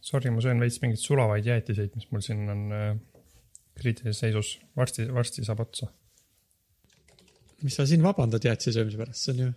[0.00, 2.92] Sorry, ma söön veits mingeid sulavaid jäätiseid, mis mul siin on äh,
[3.80, 4.58] kriitilises seisus.
[4.76, 5.90] varsti, varsti saab otsa.
[7.62, 9.50] mis sa siin vabandad jäätise söömise pärast, see on ju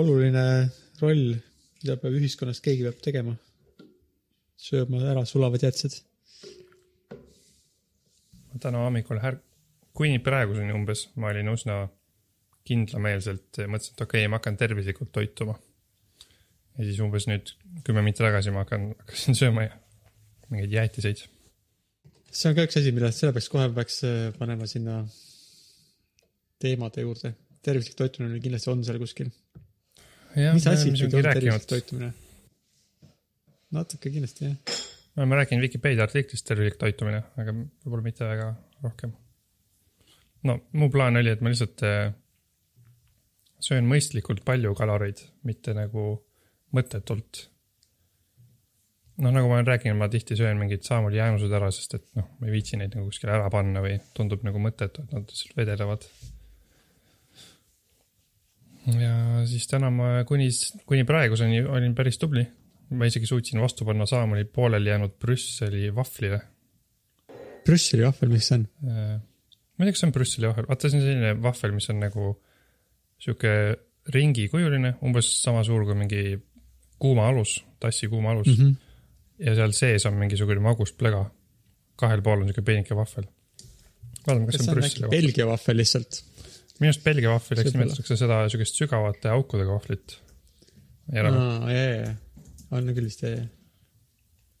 [0.00, 0.44] oluline
[1.00, 1.30] roll,
[1.80, 3.36] mida peab ühiskonnas keegi peab tegema.
[4.60, 6.02] sööma ära sulavad jäätised.
[8.50, 9.40] ma täna hommikul här-,
[9.96, 11.86] kuni praeguseni umbes ma olin üsna
[12.68, 15.56] kindlameelselt, mõtlesin, et okei okay,, ma hakkan tervislikult toituma.
[16.80, 17.52] Ja siis umbes nüüd
[17.84, 19.78] kümme minti tagasi ma hakkan, hakkasin sööma ja-
[20.50, 21.26] mingeid jäätiseid.
[22.30, 25.02] see on ka üks asi, millest, selle peaks kohe peaks äh, panema sinna
[26.62, 27.34] teemade juurde.
[27.62, 29.30] tervislik toitumine kindlasti on seal kuskil.
[30.36, 32.12] mis asi see on tervislik toitumine?
[33.76, 34.56] natuke kindlasti jah.
[35.14, 38.48] me oleme rääkinud Vikipeedia artiklist tervislik toitumine, aga võib-olla mitte väga
[38.86, 39.14] rohkem.
[40.48, 42.10] no mu plaan oli, et ma lihtsalt äh,
[43.60, 46.08] söön mõistlikult palju kaloreid, mitte nagu
[46.76, 47.46] mõttetult.
[49.20, 52.28] noh, nagu ma olen rääkinud, ma tihti söön mingid saamul jäänused ära, sest et noh,
[52.40, 55.58] ma ei viitsi neid nagu kuskile ära panna või tundub nagu mõttetu, et nad lihtsalt
[55.58, 56.06] vedelevad.
[58.96, 60.48] ja siis täna ma kuni,
[60.88, 62.46] kuni praeguseni olin päris tubli
[62.90, 66.40] ma isegi suutsin vastu panna saamani pooleli jäänud Brüsseli vahvlile.
[67.66, 68.66] Brüsseli vahvel, mis see on?
[68.80, 72.02] ma ei tea, kas see on Brüsseli vahvel, vaata see on selline vahvel, mis on
[72.02, 72.32] nagu
[73.20, 73.54] sihuke
[74.10, 76.24] ringikujuline, umbes sama suur kui mingi
[77.00, 78.56] kuuma alus, tassi kuuma alus mm.
[78.64, 79.44] -hmm.
[79.46, 81.26] ja seal sees on mingisugune magus plega.
[82.00, 83.26] kahel pool on sihuke peenike vahvel.
[84.26, 85.16] vaatame, kas see on Brüsseli vahvel.
[85.16, 86.24] Belgia vahvel lihtsalt?
[86.80, 87.72] minu arust Belgia Võib-olla.
[87.76, 90.18] nimetatakse seda sihukest sügavate aukudega vahvlit.
[91.12, 92.12] aa, jaa, jaa,
[92.76, 93.48] on küll vist, jaa, jaa.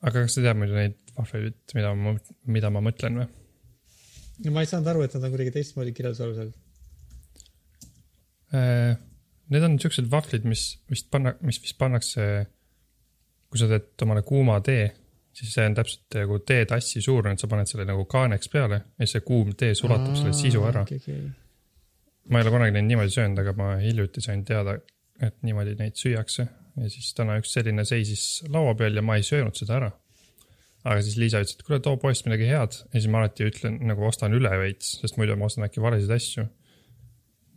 [0.02, 2.16] aga kas sa tead muidu neid vahvleid, mida ma,
[2.56, 3.28] mida ma mõtlen või?
[4.44, 6.52] no ma ei saanud aru, et nad on kuidagi teistmoodi kirjelduse alusel.
[8.56, 8.98] Äh,
[9.50, 12.26] Need on siuksed vahvlid, mis vist panna, mis vist pannakse,
[13.50, 14.84] kui sa teed omale kuuma tee,
[15.34, 19.06] siis see on täpselt nagu teetassi suurune, et sa paned selle nagu kaaneks peale ja
[19.06, 20.84] siis see kuum tee sulatab selle sisu ära.
[22.30, 24.76] ma ei ole kunagi neid niimoodi söönud, aga ma hiljuti sain teada,
[25.20, 26.46] et niimoodi neid süüakse
[26.76, 29.90] ja siis täna üks selline seisis laua peal ja ma ei söönud seda ära.
[30.84, 33.80] aga siis Liisa ütles, et kuule, too poest midagi head ja siis ma alati ütlen
[33.90, 36.46] nagu ostan üle veits, sest muidu ma ostan äkki valesid asju.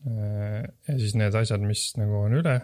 [0.03, 2.57] Ja siis need asjad, mis nagu on üle,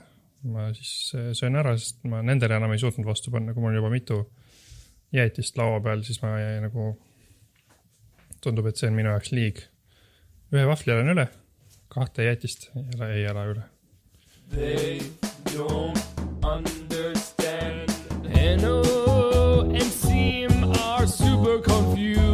[0.52, 3.78] ma siis äh, söön ära, sest ma nendele enam ei suutnud vastu panna, kui mul
[3.80, 4.22] juba mitu
[5.16, 6.92] jäätist laua peal, siis ma jäi nagu,
[8.44, 9.66] tundub, et see on minu jaoks liig.
[10.54, 11.28] ühe vahvli elan üle,
[11.94, 13.68] kahte jäätist ei ela, ei ela üle.
[14.50, 15.00] They
[15.54, 16.00] don't
[16.44, 17.94] understand.
[18.62, 22.29] NO and SEAM are super confused.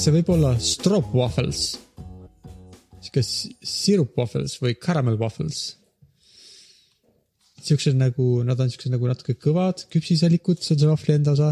[0.00, 1.74] See võib olla strop waffles?
[3.00, 5.60] sihuke sirup waffles või caramel waffles?
[7.60, 11.50] siuksed nagu, nad on siuksed nagu natuke kõvad, küpsiselikud, see on see vahvli enda osa.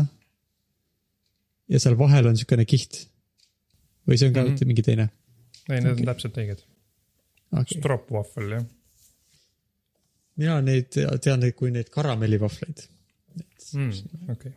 [1.69, 3.03] ja seal vahel on siukene kiht.
[4.09, 4.55] või see on ka mm.
[4.55, 4.73] -hmm.
[4.73, 5.11] mingi teine?
[5.69, 6.01] ei, need Okei.
[6.01, 6.67] on täpselt õiged.
[7.53, 7.79] Okay.
[7.79, 8.67] Stropwafel, jah.
[10.41, 12.87] mina neid tean neid kui neid karamellivahvleid.
[13.75, 13.93] Mm,
[14.33, 14.53] okei.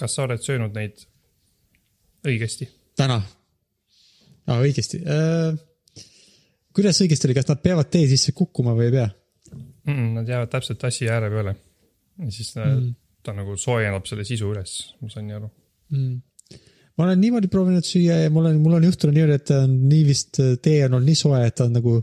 [0.00, 1.04] kas sa oled söönud neid
[2.24, 2.68] õigesti?
[2.98, 3.20] täna.
[4.46, 5.54] aa, õigesti äh,.
[6.74, 9.08] kuidas õigesti oli, kas nad peavad tee sisse kukkuma või ei pea?
[9.86, 10.12] mm,.
[10.18, 11.56] Nad jäävad täpselt tassi ääre peale.
[12.18, 12.76] ja siis mm.
[12.76, 12.94] Mm.
[13.24, 15.50] ta nagu soojeneb selle sisu üles, ma sain nii aru.
[15.94, 16.58] mm..
[16.96, 19.78] ma olen niimoodi proovinud süüa ja mul on, mul on juhtunud niimoodi, et ta on
[19.88, 21.98] nii vist, tee on olnud nii soe, et ta on nagu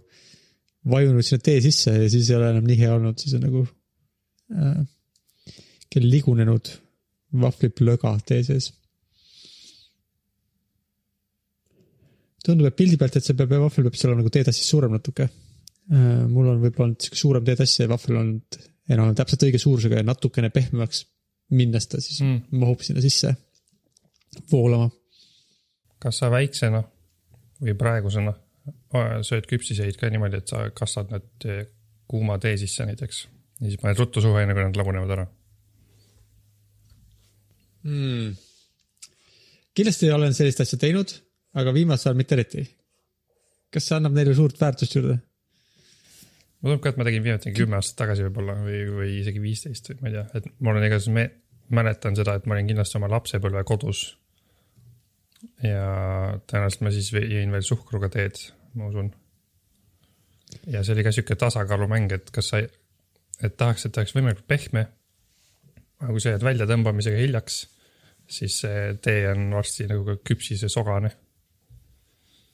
[0.92, 3.66] vajunud sinna tee sisse ja siis ei ole enam nii hea olnud, siis on nagu
[4.58, 4.80] äh,
[5.92, 6.72] kell ligunenud
[7.42, 8.72] vahvliplöga tee sees.
[12.46, 15.28] tundub, et pildi pealt, et see peab, vahvel peab siis olema nagu teetassist suurem natuke
[15.28, 16.28] äh,.
[16.28, 18.30] mul on võib-olla olnud sihuke suurem teetass ja vahvel on
[18.92, 21.06] enam-vähem täpselt õige suurusega ja natukene pehmemaks
[21.52, 22.60] minnes ta siis Mm.
[22.60, 23.36] mahub sinna sisse
[24.52, 24.90] voolama.
[26.00, 26.82] kas sa väiksena
[27.62, 31.66] või praegusena äh, sööd küpsiseid ka niimoodi, et sa kastad need äh,
[32.08, 33.28] kuuma tee sisse näiteks
[33.62, 35.28] ja siis paned ruttu suhu, enne kui nad lagunevad ära?
[37.84, 38.32] mm..
[39.78, 41.14] kindlasti olen sellist asja teinud,
[41.58, 42.64] aga viimasel ajal mitte eriti.
[43.72, 45.20] kas see annab neile suurt väärtust juurde?
[46.62, 49.94] ma tundub ka, et ma tegin viimati kümme aastat tagasi võib-olla või, või isegi viisteist
[49.94, 51.30] või ma ei tea, et mul on igatahes me
[51.72, 54.04] mäletan seda, et ma olin kindlasti oma lapsepõlve kodus.
[55.64, 58.38] ja tõenäoliselt ma siis jõin veel suhkruga teed,
[58.78, 59.10] ma usun.
[60.68, 64.48] ja see oli ka sihuke tasakaalumäng, et kas sa, et tahaks, et ta oleks võimalikult
[64.48, 64.86] pehme,
[66.02, 67.64] aga kui sa jääd väljatõmbamisega hiljaks,
[68.32, 71.16] siis see tee on varsti nagu ka küpsis ja sogane.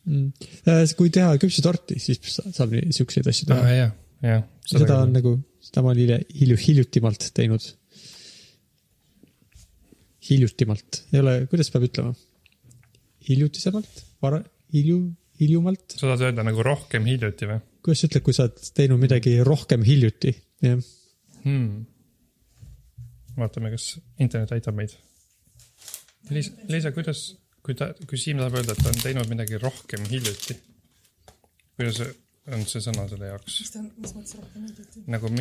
[0.08, 3.74] Äh, kui teha küpsitorti, siis sa- saab siukseid asju teha aa.
[3.76, 3.92] jah,
[4.24, 4.46] jah.
[4.70, 5.34] seda on nagu,
[5.64, 7.66] seda ma olen hilju-, hiljutimalt teinud.
[10.30, 12.16] hiljutimalt, ei ole, kuidas peab ütlema?
[13.28, 14.40] hiljutisemalt, vara,
[14.72, 15.02] hilju,
[15.42, 19.00] hiljumalt, sa tahad öelda nagu rohkem hiljuti või kuidas sa ütled, kui sa oled teinud
[19.00, 20.34] midagi rohkem hiljuti,
[20.64, 20.80] jah.
[21.44, 21.86] hmm.?
[23.38, 24.96] vaatame, kas internet aitab meid.
[26.34, 27.28] Liisa, Liisa, kuidas,
[27.68, 30.56] kui ta, kui Siim tahab öelda, et ta on teinud midagi rohkem hiljuti,
[31.76, 32.00] kuidas
[32.56, 33.58] on see sõna selle jaoks?
[33.60, 35.04] mis ta on, mis mõttes rohkem hiljuti?
[35.12, 35.32] nagu,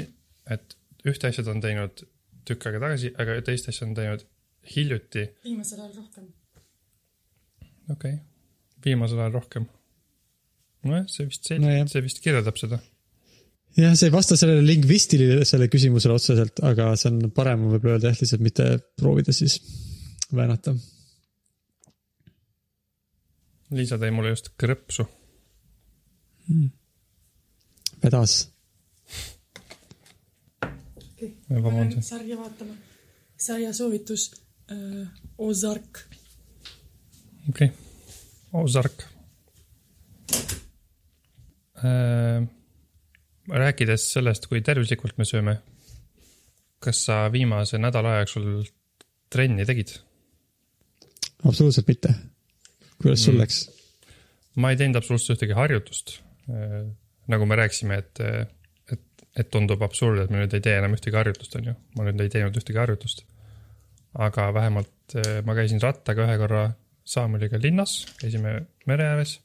[0.56, 0.74] et
[1.06, 2.02] ühte asja ta on teinud
[2.46, 4.26] tükk aega tagasi, aga teist asja on teinud
[4.72, 6.26] hiljuti, viimasel ajal rohkem.
[7.94, 8.18] okei okay.,
[8.88, 9.70] viimasel ajal rohkem.
[10.86, 12.80] nojah, see vist, see no, see vist kirjeldab seda.
[13.78, 18.20] jah, see ei vasta sellele lingvistilisele küsimusele otseselt, aga see on parem võib-olla öelda jah,
[18.24, 18.68] lihtsalt mitte
[18.98, 19.60] proovida siis
[20.34, 20.74] väänata.
[23.74, 25.06] Liisa tõi mulle just krõpsu.
[28.02, 28.50] vedas.
[30.62, 32.08] okei Ja vabandust.
[32.08, 32.74] sarja vaatama.
[33.36, 34.30] sarja soovitus
[34.70, 35.08] äh,.
[35.38, 36.06] Ozark.
[37.48, 37.70] okei okay.,
[38.52, 39.02] Ozark
[41.84, 42.46] äh,.
[43.48, 45.58] rääkides sellest, kui tervislikult me sööme,
[46.78, 48.64] kas sa viimase nädala jooksul
[49.30, 49.98] trenni tegid?
[51.44, 52.14] absoluutselt mitte.
[53.02, 53.64] Kuidas sul läks?
[54.56, 56.18] ma ei teinud absoluutselt ühtegi harjutust.
[57.26, 58.20] nagu me rääkisime, et,
[58.92, 61.76] et, et tundub absurd, et me nüüd ei tee enam ühtegi harjutust, on ju.
[61.96, 63.24] ma nüüd ei teinud ühtegi harjutust.
[64.26, 66.66] aga vähemalt eh, ma käisin rattaga ühe korra
[67.06, 69.40] Saameliga linnas, käisime mere ääres.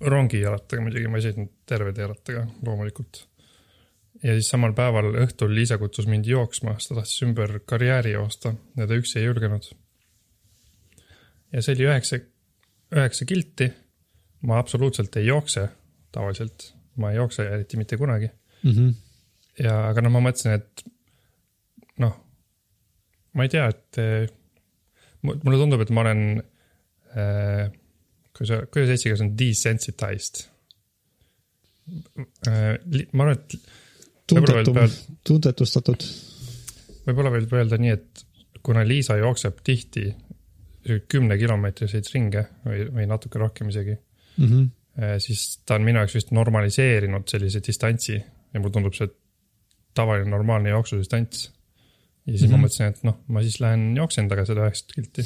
[0.00, 3.24] rongijalattaga muidugi, ma ei sõitnud terve tee rattaga, loomulikult.
[4.22, 8.54] ja siis samal päeval õhtul Liisa kutsus mind jooksma, sest ta tahtis ümber karjääri joosta
[8.76, 9.70] ja ta üksi ei julgenud.
[11.52, 12.20] Ja see oli üheksa,
[12.94, 13.70] üheksa kilti.
[14.46, 15.64] ma absoluutselt ei jookse
[16.14, 18.28] tavaliselt, ma ei jookse eriti mitte kunagi
[18.62, 18.70] mm.
[18.70, 18.92] -hmm.
[19.64, 20.84] ja, aga noh, ma mõtlesin, et
[21.98, 22.14] noh,
[23.34, 24.28] ma ei tea, et eh,
[25.22, 26.22] mu- mulle tundub, et ma olen
[27.16, 27.66] äh,,
[28.36, 30.46] kuidas, kuidas eesti keeles on desensitized
[32.46, 32.78] äh,.
[33.12, 33.60] ma arvan, et
[34.28, 36.02] Võib-olla tundetum veel, tundetustatud.
[37.06, 38.24] võib-olla võib öelda nii, et
[38.62, 40.10] kuna Liisa jookseb tihti
[41.08, 43.98] kümnekilomeetriseid ringe või, või natuke rohkem isegi,
[44.38, 45.18] Mm -hmm.
[45.18, 49.08] siis ta on minu jaoks vist normaliseerinud sellise distantsi ja mulle tundub see
[49.94, 51.52] tavaline normaalne jooksusdistants.
[52.26, 52.50] ja siis mm -hmm.
[52.50, 52.64] ma Mhm.
[52.64, 55.24] mõtlesin, et noh, ma siis lähen jooksen taga seda üheksat kilti.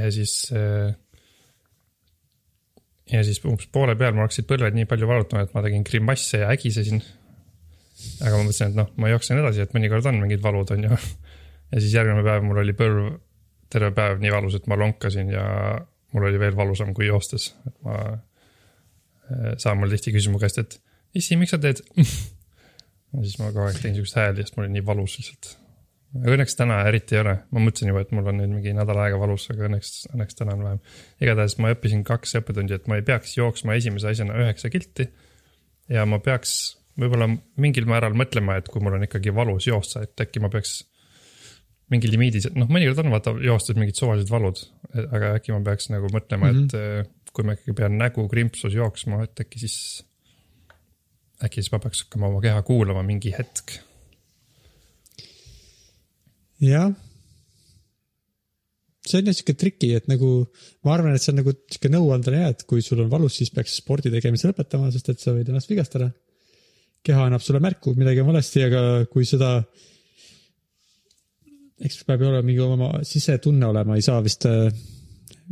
[0.00, 0.94] ja siis äh,
[3.12, 6.38] ja siis umbes poole peal mul hakkasid põlved nii palju valutama, et ma tegin grimasse
[6.40, 7.02] ja ägisesin.
[8.20, 10.96] aga ma mõtlesin, et noh, ma jooksen edasi, et mõnikord on mingid valud, on ju.
[11.72, 13.14] Ja siis järgmine päev mul oli põlv
[13.72, 15.44] terve päev nii valus, et ma lonkasin ja
[16.14, 17.98] mul oli veel valusam kui joostes, et ma.
[19.58, 20.78] saan mul tihti küsima käest, et
[21.16, 21.80] issi, miks sa teed?
[23.14, 25.50] ja siis ma kogu aeg tegin siukest hääli, sest mul oli nii valus lihtsalt.
[26.20, 29.18] õnneks täna eriti ei ole, ma mõtlesin juba, et mul on nüüd mingi nädal aega
[29.18, 30.80] valus, aga õnneks, õnneks täna on vähem.
[31.24, 35.08] igatahes ma õppisin kaks õppetundi, et ma ei peaks jooksma esimese asjana üheksa kilti.
[35.90, 40.20] ja ma peaks võib-olla mingil määral mõtlema, et kui mul on ikkagi valus joosta, et
[40.20, 40.82] äkki ma peaks
[41.94, 44.58] mingi limiidi, noh, mõnikord on vaata joostes mingid suvalised valud,
[45.04, 46.66] aga äkki ma peaks nagu mõtlema mm, -hmm.
[46.66, 49.78] et eh, kui ma ikkagi pean nägu krimpsus jooksma, et äkki siis,
[51.42, 53.78] äkki siis ma peaks hakkama oma keha kuulama mingi hetk.
[56.64, 56.92] jah.
[59.04, 60.28] see on jah siuke triki, et nagu
[60.86, 63.50] ma arvan, et see on nagu siuke nõuandena hea, et kui sul on valus, siis
[63.52, 66.12] peaks spordi tegemise lõpetama, sest et sa võid ennast vigastada.
[67.04, 69.58] keha annab sulle märku, midagi on valesti, aga kui seda.
[71.82, 74.68] Eks peab ju olema mingi oma sisetunne olema, ei saa vist äh,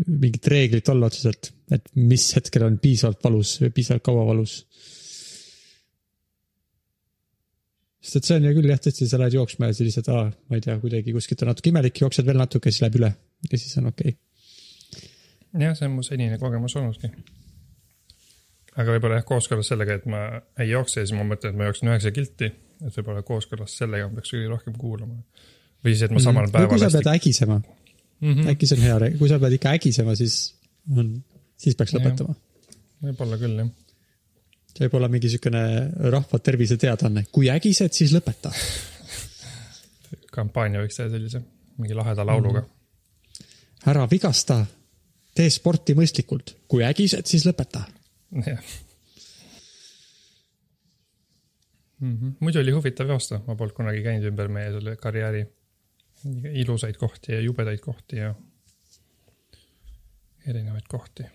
[0.06, 4.62] mingit reeglit olla otseselt, et mis hetkel on piisavalt valus või piisavalt kaua valus.
[8.02, 10.24] sest et see on hea küll jah, tõesti, sa lähed jooksma ja siis lihtsalt, aa,
[10.50, 13.12] ma ei tea, kuidagi kuskilt on natuke imelik, jooksed veel natuke, siis läheb üle
[13.46, 15.04] ja siis on okei okay..
[15.62, 17.12] jah, see on mu senine kogemus olnudki.
[18.74, 20.24] aga võib-olla jah, kooskõlas sellega, et ma
[20.58, 22.50] ei jookse ja siis ma mõtlen, et ma jooksen üheksa kilti,
[22.82, 25.20] et võib-olla kooskõlas sellega ma peaks kõige rohkem kuulama.
[25.82, 28.50] Või siis, et ma samal või päeval kui sa pead ägisema, mm -hmm.
[28.52, 30.36] äkki see on hea, kui sa pead ikka ägisema, siis
[30.96, 31.14] on,
[31.56, 32.34] siis peaks lõpetama.
[33.02, 33.72] võib-olla küll jah.
[34.72, 35.64] see võib olla mingi siukene
[36.14, 38.52] rahva terviseteadaanne, kui ägised, siis lõpeta.
[40.38, 41.42] kampaania võiks teha sellise,
[41.78, 43.50] mingi laheda lauluga mm.
[43.90, 44.62] ära vigasta,
[45.34, 47.82] tee sporti mõistlikult, kui ägised, siis lõpeta.
[48.52, 48.62] jah.
[51.98, 52.14] mm.
[52.16, 52.32] -hmm.
[52.40, 55.42] muidu oli huvitav joosta, ma polnud kunagi käinud ümber meie selle karjääri
[56.62, 58.34] ilusaid kohti ja jubedaid kohti ja
[60.46, 61.26] erinevaid kohti.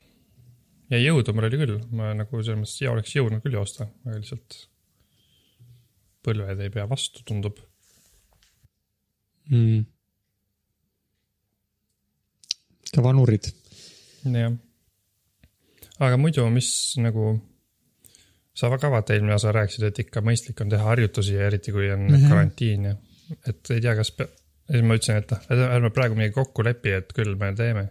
[0.90, 4.20] ja jõudu mul oli küll, ma nagu selles mõttes ja oleks jõudnud küll joosta, aga
[4.20, 4.58] lihtsalt
[6.28, 7.60] põlved ei pea vastu, tundub.
[9.50, 9.84] mm..
[12.96, 13.52] ka vanurid.
[14.28, 14.56] jah.
[16.00, 16.70] aga muidu, mis
[17.04, 17.36] nagu,
[18.58, 21.92] sa ka vaata eelmine osa rääkisid, et ikka mõistlik on teha harjutusi ja eriti kui
[21.92, 22.28] on Mhm.
[22.30, 22.96] karantiin ja
[23.48, 24.12] et ei tea, kas,
[24.68, 27.88] ja siis ma ütlesin, et noh, ärme praegu midagi kokku lepi, et küll me teeme.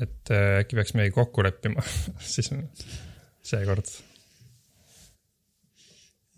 [0.00, 1.82] et äh, äkki peaks midagi kokku leppima
[2.34, 2.50] siis
[3.44, 3.88] seekord.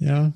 [0.03, 0.29] jah.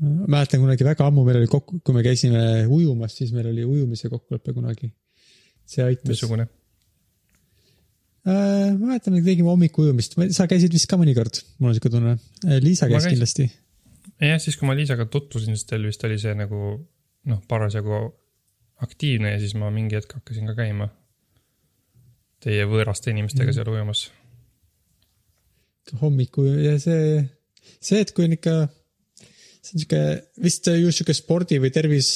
[0.00, 4.08] mäletan kunagi väga ammu meil oli kokku, kui me käisime ujumas, siis meil oli ujumise
[4.08, 4.92] kokkulepe kunagi.
[5.66, 6.08] see aitas.
[6.08, 6.48] missugune?
[8.28, 12.16] Äh, ma mäletan, et tegime hommikuujumist, sa käisid vist ka mõnikord, mul on siuke tunne.
[12.64, 13.50] Liisa Ma käis kindlasti.
[14.20, 16.78] jah, siis kui ma Liisaga tutvusin, siis teil vist oli see nagu
[17.28, 17.98] noh, parasjagu
[18.80, 20.88] aktiivne ja siis ma mingi hetk hakkasin ka käima
[22.40, 23.56] teie võõraste inimestega Mhm.
[23.58, 24.10] seal ujumas.
[26.00, 27.24] hommiku ja see,
[27.82, 28.54] see, et kui on ikka,
[29.60, 30.02] see on siuke
[30.44, 32.10] vist ju siuke spordi või tervis,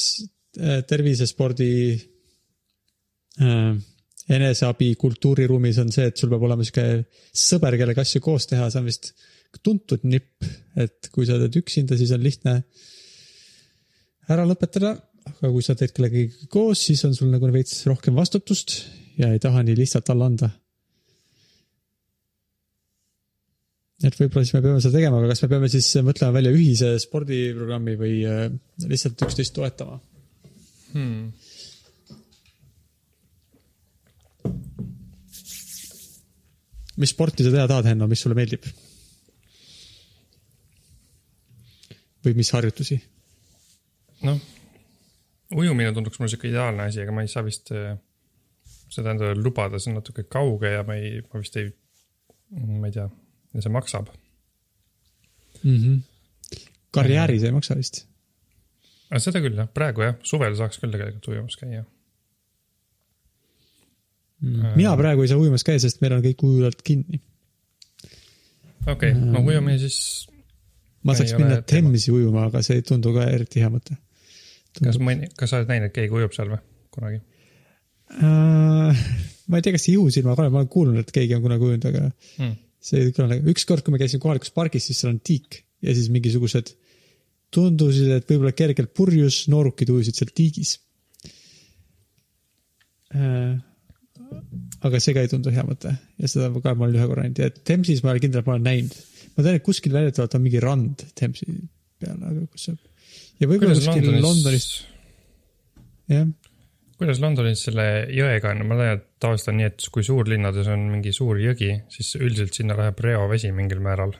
[0.87, 1.69] tervisespordi
[3.41, 3.75] äh,
[4.31, 6.85] eneseabi kultuuriruumis on see, et sul peab olema siuke
[7.35, 9.11] sõber, kellega asju koos teha, see on vist
[9.63, 10.43] tuntud nipp,
[10.79, 12.55] et kui sa teed üksinda, siis on lihtne
[14.31, 14.95] ära lõpetada,
[15.29, 18.77] aga kui sa teed kellegagi koos, siis on sul nagu veits rohkem vastutust
[19.19, 20.51] ja ei taha nii lihtsalt alla anda
[24.03, 26.91] et võib-olla siis me peame seda tegema, aga kas me peame siis mõtlema välja ühise
[27.01, 28.47] spordiprogrammi või äh,
[28.85, 29.99] lihtsalt üksteist toetama?
[30.95, 31.31] Hmm.
[36.95, 38.67] mis sporti sa teha tahad, Henno, mis sulle meeldib?
[42.25, 42.95] või mis harjutusi?
[44.25, 44.41] noh,
[45.55, 47.95] ujumine tunduks mulle sihuke ideaalne asi, aga ma ei saa vist äh,
[48.91, 51.69] seda endale lubada, see on natuke kauge ja ma ei, ma vist ei,
[52.55, 53.07] ma ei tea,
[53.55, 54.11] ja see maksab.
[55.63, 55.77] mm.
[55.77, 56.61] -hmm.
[56.95, 58.05] karjääris ei maksa vist.
[59.09, 61.83] aga seda küll jah, praegu jah, suvel saaks küll tegelikult ujumas käia.
[64.75, 67.21] mina praegu ei saa ujumas käia, sest meil on kõik ujulad kinni.
[68.87, 70.27] okei okay,, no ujumine siis,
[71.03, 71.61] ma saaks minna.
[71.61, 73.97] Themsi ujuma, aga see ei tundu ka eriti hea mõte.
[74.83, 76.61] Kas mõni, kas sa oled näinud, et keegi ujub seal või
[76.95, 77.21] kunagi?
[78.15, 79.05] Äh,
[79.49, 82.09] ma ei tea, kas juhusilmaga olen, ma olen kuulnud, et keegi on kunagi ujunud, aga
[82.35, 82.55] Hmm.
[82.85, 85.93] see ei kõla nagu, ükskord, kui me käisime kohalikus pargis, siis seal on tiik ja
[85.95, 86.73] siis mingisugused
[87.55, 90.79] tundusid, et võib-olla kergelt purjus noorukid ujusid seal tiigis.
[94.85, 97.39] aga see ka ei tundu hea mõte ja seda ka ma olen ühe korra näinud
[97.39, 98.97] ja Themsis ma olen kindel, et ma olen näinud.
[99.37, 101.47] ma tean, et kuskil väidetavalt on mingi rand Themsi
[102.01, 102.75] peal, aga kus see.
[103.39, 104.67] Ja võib-olla kuskil Londonis, Londonis,
[106.11, 106.29] jah.
[106.99, 110.87] kuidas Londonis selle jõega on, ma tean, et tavaliselt on nii, et kui suurlinnades on
[110.93, 114.15] mingi suur jõgi, siis üldiselt sinna läheb reovesi mingil määral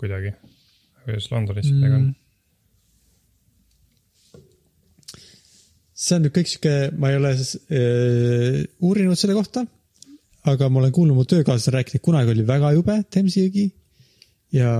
[0.00, 0.34] kuidagi.
[1.04, 2.10] kuidas Londonis sellega on?
[6.02, 9.62] see on nüüd kõik sihuke, ma ei ole äh, uurinud selle kohta,
[10.50, 13.68] aga ma olen kuulnud mu töökaaslasel rääkida, kunagi oli väga jube Themsi jõgi
[14.56, 14.72] ja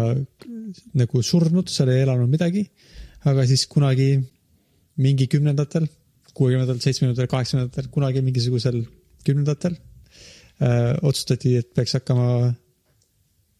[0.98, 2.64] nagu surnud, seal ei elanud midagi.
[3.28, 4.14] Aga siis kunagi
[5.02, 5.86] mingi kümnendatel,
[6.36, 8.82] kuuekümnendatel, seitsmekümnendatel, kaheksakümnendatel, kunagi mingisugusel
[9.26, 12.52] kümnendatel äh, otsustati, et peaks hakkama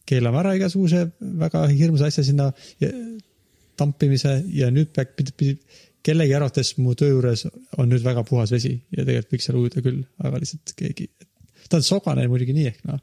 [0.08, 2.50] keelama ära igasuguse väga hirmsa asja sinna
[2.82, 2.90] ja,
[3.78, 5.14] tampimise ja nüüd peab,
[6.02, 7.46] kellegi arvates mu töö juures
[7.78, 11.08] on nüüd väga puhas vesi ja tegelikult võiks seal ujuda küll, aga lihtsalt keegi,
[11.70, 13.00] ta on sogane muidugi nii ehk noh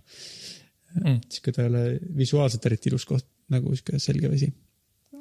[0.98, 1.20] Mm.
[1.30, 1.84] sihuke ta ei ole
[2.18, 4.50] visuaalselt eriti ilus koht, nagu sihuke selge vesi.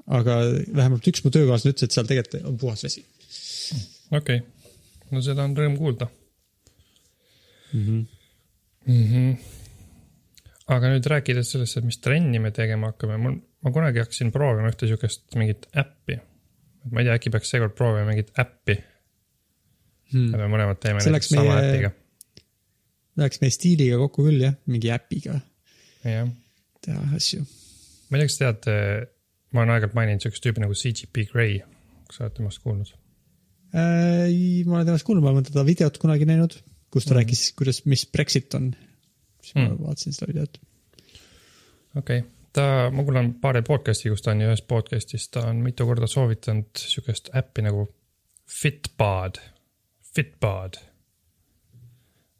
[0.09, 0.38] Aga
[0.75, 3.05] vähemalt üks mu töökaaslane ütles, et seal tegelikult on puhas vesi
[4.15, 4.43] okei okay.,
[5.12, 6.09] no seda on rõõm kuulda
[7.73, 7.83] mm.
[7.83, 8.05] -hmm.
[8.87, 9.05] mm.
[9.12, 9.33] -hmm.
[10.77, 14.73] aga nüüd rääkides sellest, et mis trenni me tegema hakkame, mul, ma kunagi hakkasin proovima
[14.73, 16.21] ühte sihukest mingit äppi.
[16.91, 18.79] ma ei tea, äkki peaks seekord proovima mingit äppi
[20.09, 20.33] Hmm.
[20.33, 21.91] me mõlemad teeme näiteks sama meie- äpiga.
[23.19, 25.41] Läheks meie stiiliga kokku küll jah, mingi äpiga
[26.05, 26.31] jah,
[26.85, 27.43] teha asju.
[28.09, 28.69] ma ei tea, kas tead,
[29.52, 31.61] ma olen aeg-ajalt maininud sihukest tüüpi nagu CGP Grey,
[32.09, 32.90] kas sa oled temast kuulnud?
[33.76, 34.33] Äh,
[34.69, 36.57] ma olen temast kuulnud, ma olen teda videot kunagi näinud,
[36.93, 37.19] kus ta mm.
[37.21, 38.73] rääkis, kuidas, mis Brexit on.
[39.43, 39.78] siis ma Mm.
[39.85, 40.59] vaatasin seda videot.
[41.97, 45.62] okei okay., ta, ma kuulan paari podcast'i, kus ta on ja ühes podcast'is ta on
[45.64, 47.88] mitu korda soovitanud sihukest äppi nagu
[48.49, 49.40] Fitbod,
[50.14, 50.78] Fitbod.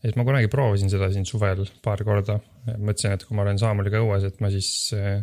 [0.05, 2.39] et ma kunagi proovisin seda siin suvel paar korda,
[2.79, 5.21] mõtlesin, et kui ma olen Saamuliga õues, et ma siis eh,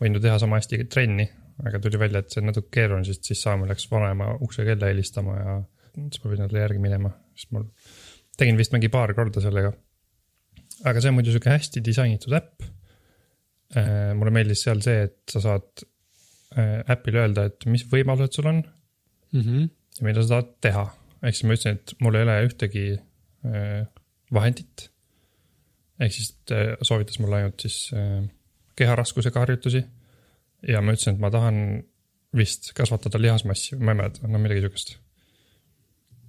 [0.00, 1.26] võin ju teha sama hästi trenni,
[1.66, 5.36] aga tuli välja, et see on natuke keeruline, sest siis Samuel läks vanaema uksekella helistama
[5.36, 5.56] ja
[5.98, 7.66] siis ma pidin talle järgi minema, sest mul,
[8.40, 9.72] tegin vist mingi paar korda sellega.
[10.88, 12.68] aga see on muidu sihuke hästi disainitud äpp.
[14.18, 15.84] mulle meeldis seal see, et sa saad
[16.58, 19.40] äh, äpile öelda, et mis võimalused sul on mm.
[19.40, 19.68] -hmm.
[20.00, 20.86] ja mida sa tahad teha.
[21.22, 23.86] ehk siis ma ütlesin, et mul ei ole ühtegi äh,
[24.32, 24.90] vahendit.
[26.00, 28.24] ehk siis ta soovitas mulle ainult siis äh,
[28.80, 29.84] keharaskusega harjutusi.
[30.68, 31.60] ja ma ütlesin, et ma tahan
[32.36, 34.96] vist kasvatada lihasmassi, ma ei mäleta, no midagi sihukest.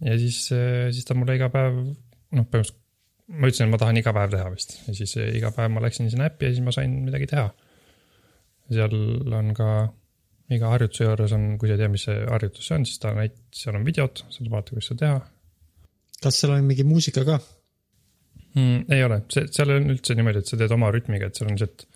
[0.07, 2.79] ja siis, siis ta mulle iga päev, noh, põhimõtteliselt
[3.31, 5.83] ma ütlesin, et ma tahan iga päev teha vist ja siis äh, iga päev ma
[5.83, 7.49] läksin sinna äppi ja siis ma sain midagi teha.
[8.71, 8.95] seal
[9.37, 9.67] on ka
[10.51, 13.13] iga harjutuse juures on, kui sa ei tea, mis see harjutus see on, siis ta
[13.15, 15.21] näit-, seal on videod, saad vaadata, kuidas seda teha
[16.21, 17.39] kas seal on mingi muusika ka?
[18.55, 18.85] mm,.
[18.91, 21.57] ei ole, see, seal on üldse niimoodi, et sa teed oma rütmiga, et seal on
[21.57, 21.87] lihtsalt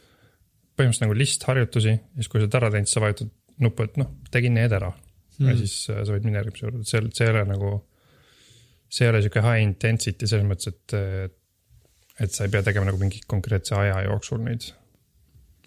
[0.75, 3.31] põhimõtteliselt nagu list harjutusi ja siis, kui sa oled ära teinud, sa vajutad
[3.63, 5.49] nuppu, et noh, tegin need ära mm.
[5.49, 7.73] ja siis äh, sa võid minna järgmise juurde, et see, see ei ole nagu,
[8.91, 10.97] see ei ole sihuke high intensity selles mõttes, et,
[12.25, 14.67] et sa ei pea tegema nagu mingi konkreetse aja jooksul neid.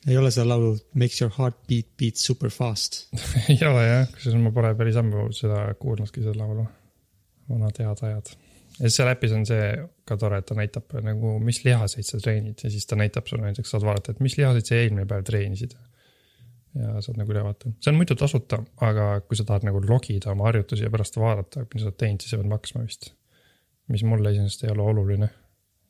[0.07, 3.07] ei ole seda laulu Makes your heart beat beat super fast?
[3.53, 6.69] ei ole jah, kusjuures ma pole päris ammu seda kuulnudki, seda laulu.
[7.49, 8.37] vanad head ajad.
[8.79, 9.69] Ja seal äpis on see
[10.09, 13.49] ka tore, et ta näitab nagu, mis lihaseid sa treenid ja siis ta näitab sulle
[13.49, 15.77] näiteks, saad vaadata, et mis lihaseid sa eelmine päev treenisid.
[16.79, 20.31] ja saad nagu üle vaadata, see on muidu tasuta, aga kui sa tahad nagu logida
[20.35, 23.13] oma harjutusi ja pärast vaadata, mida sa oled teinud, siis sa pead maksma vist.
[23.89, 25.31] mis mulle iseenesest ei ole oluline.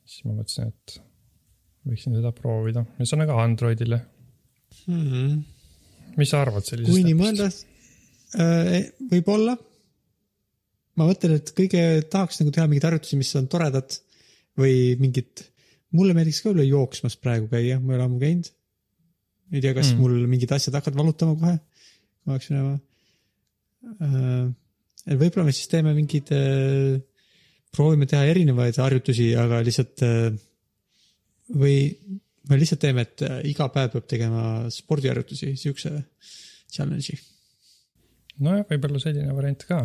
[0.09, 1.01] siis ma mõtlesin, et
[1.89, 4.03] võiksin seda proovida ja see on ka Androidile.
[4.85, 5.43] Hmm.
[6.17, 9.57] mis sa arvad sellisest kui nii mõelda äh,, võib-olla.
[10.99, 13.97] Ma mõtlen, et kõige tahaks nagu teha mingeid harjutusi, mis on toredad
[14.59, 15.45] või mingit,
[15.95, 18.51] mulle meeldiks ka üle jooksmas praegu käia, ma ei ole ammu käinud.
[19.53, 20.01] ei tea, kas Mm.
[20.03, 22.75] mul mingid asjad hakkavad valutama kohe, kui ma hakkan minema
[24.05, 25.15] äh,.
[25.23, 26.99] võib-olla me siis teeme mingeid äh,,
[27.73, 30.37] proovime teha erinevaid harjutusi, aga lihtsalt äh,
[31.49, 31.79] või
[32.49, 35.95] me lihtsalt teeme, et äh, iga päev peab tegema spordiharjutusi, siukse
[36.73, 37.19] challenge'i.
[38.45, 39.81] nojah, võib-olla selline variant ka.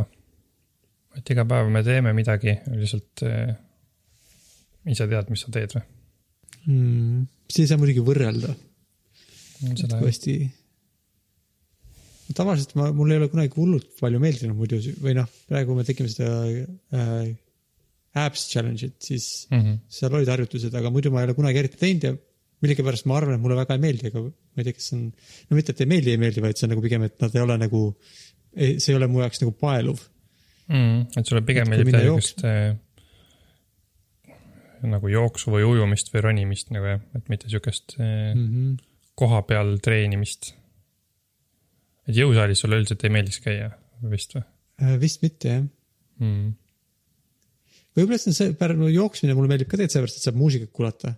[1.20, 3.54] Et iga päev me teeme midagi, lihtsalt äh,
[4.94, 5.86] ise tead, mis sa teed või?
[6.66, 7.24] mm,.
[7.50, 8.56] siis ei saa muidugi võrrelda,
[10.02, 10.36] hästi.
[12.34, 16.12] tavaliselt ma, mul ei ole kunagi hullult palju meeldinud muidu või noh, praegu me tegime
[16.12, 16.34] seda
[16.98, 17.34] äh,
[18.24, 19.60] abs challenge'it, siis mm.
[19.60, 19.82] -hmm.
[19.90, 22.14] seal olid harjutused, aga muidu ma ei ole kunagi eriti teinud ja
[22.64, 25.08] millegipärast ma arvan, et mulle väga ei meeldi, aga ma ei tea, kas see on,
[25.50, 27.44] no mitte, et ei meeldi, ei meeldi, vaid see on nagu pigem, et nad ei
[27.44, 27.82] ole nagu,
[28.56, 30.04] see ei ole mu jaoks nagu paeluv.
[30.74, 32.74] Mm et sulle pigem meeldib teha siukest äh,
[34.84, 38.74] nagu jooksu või ujumist või ronimist nagu jah, et mitte siukest äh, Mm -hmm.
[39.16, 40.56] koha peal treenimist.
[42.08, 43.72] et jõusaalis sulle üldiselt ei meeldiks käia
[44.10, 44.44] vist või
[44.82, 45.64] Äh, vist mitte jah.
[46.20, 46.54] mm.?
[47.96, 51.14] võib-olla see on see, Pärnu jooksmine mulle meeldib ka tegelikult seepärast, et saab muusikat kuulata.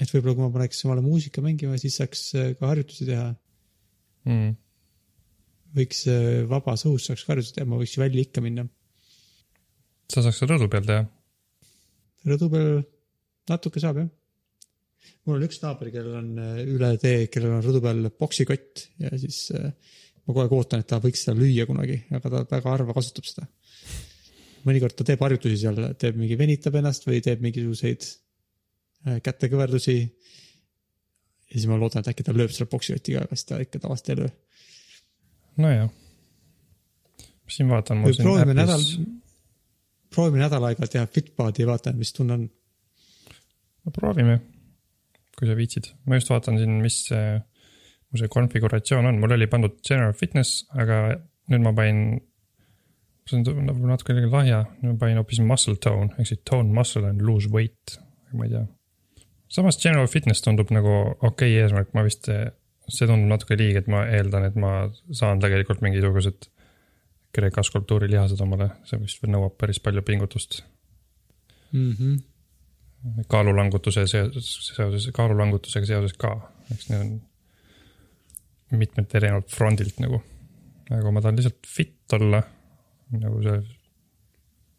[0.00, 3.34] et võib-olla kui ma paneks omale muusika mängima, siis saaks äh, ka harjutusi teha.
[4.24, 4.56] Mm.
[5.76, 8.66] Võiks äh, vabas õhus saaks ka harjutusi teha, ma võiks välja ikka minna.
[10.12, 11.06] sa saaks rõdu peal teha.
[12.28, 12.70] rõdu peal
[13.50, 14.10] natuke saab jah.
[15.26, 19.12] mul on üks naaber, kellel on äh, üle tee, kellel on rõdu peal poksikott ja
[19.18, 19.72] siis äh,
[20.22, 23.26] ma kogu aeg ootan, et ta võiks seda lüüa kunagi, aga ta väga harva kasutab
[23.28, 23.48] seda.
[24.68, 28.06] mõnikord ta teeb harjutusi seal, teeb mingi, venitab ennast või teeb mingisuguseid
[29.26, 29.96] kätekõverdusi.
[31.50, 34.12] ja siis ma loodan, et äkki ta lööb selle poksikotiga, aga siis ta ikka tavaliselt
[34.12, 34.30] ei löö.
[35.60, 35.90] nojah.
[37.48, 38.02] siin vaatan.
[38.22, 38.82] proovime nädal,
[40.14, 42.48] proovime nädal aega teha Fitbodi ja vaatame, mis tunne on.
[43.84, 44.38] no proovime,
[45.38, 45.92] kui sa viitsid.
[46.06, 47.38] ma just vaatan siin, mis see,
[48.10, 51.02] mu see konfiguratsioon on, mul oli pandud general fitness, aga
[51.52, 52.20] nüüd ma panin,
[53.28, 57.04] see on nagu natuke lahja, nüüd ma panin hoopis muscle tone ehk siis tone muscle
[57.08, 57.98] and lose weight,
[58.32, 58.66] ma ei tea.
[59.52, 62.30] samas general fitness tundub nagu okei okay eesmärk, ma vist,
[62.92, 64.72] see tundub natuke liiga, et ma eeldan, et ma
[65.14, 66.50] saan tegelikult mingisugused
[67.32, 70.58] Kreeka skulptuurilihased omale, see vist nõuab päris palju pingutust
[71.72, 71.92] mm.
[71.92, 73.24] -hmm.
[73.32, 76.34] kaalulangutuse seoses, seoses, kaalulangutusega seoses ka,
[76.74, 80.20] eks need on mitmelt erinevalt frondilt nagu.
[80.90, 82.42] aga kui ma tahan lihtsalt fit olla,
[83.16, 83.62] nagu see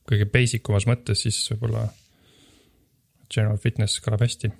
[0.09, 1.87] kõige basic umas mõttes, siis võib-olla
[3.33, 4.51] general fitness kõlab hästi.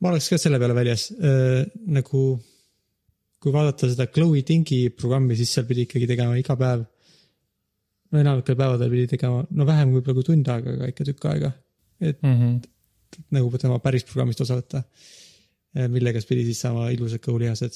[0.00, 2.24] Ma oleks ka selle peale väljas äh,, nagu
[3.44, 6.84] kui vaadata seda Chloe Tingi programmi, siis seal pidi ikkagi tegema iga päev.
[8.10, 11.52] no enamikel päevadel pidi tegema, no vähem kui tund aega, aga ikka tükk aega.
[12.00, 12.54] et Mm -hmm.
[13.36, 14.82] nagu tema päris programmist osa võtta.
[15.88, 17.74] millega siis pidi siis saama ilusad kõhulihased.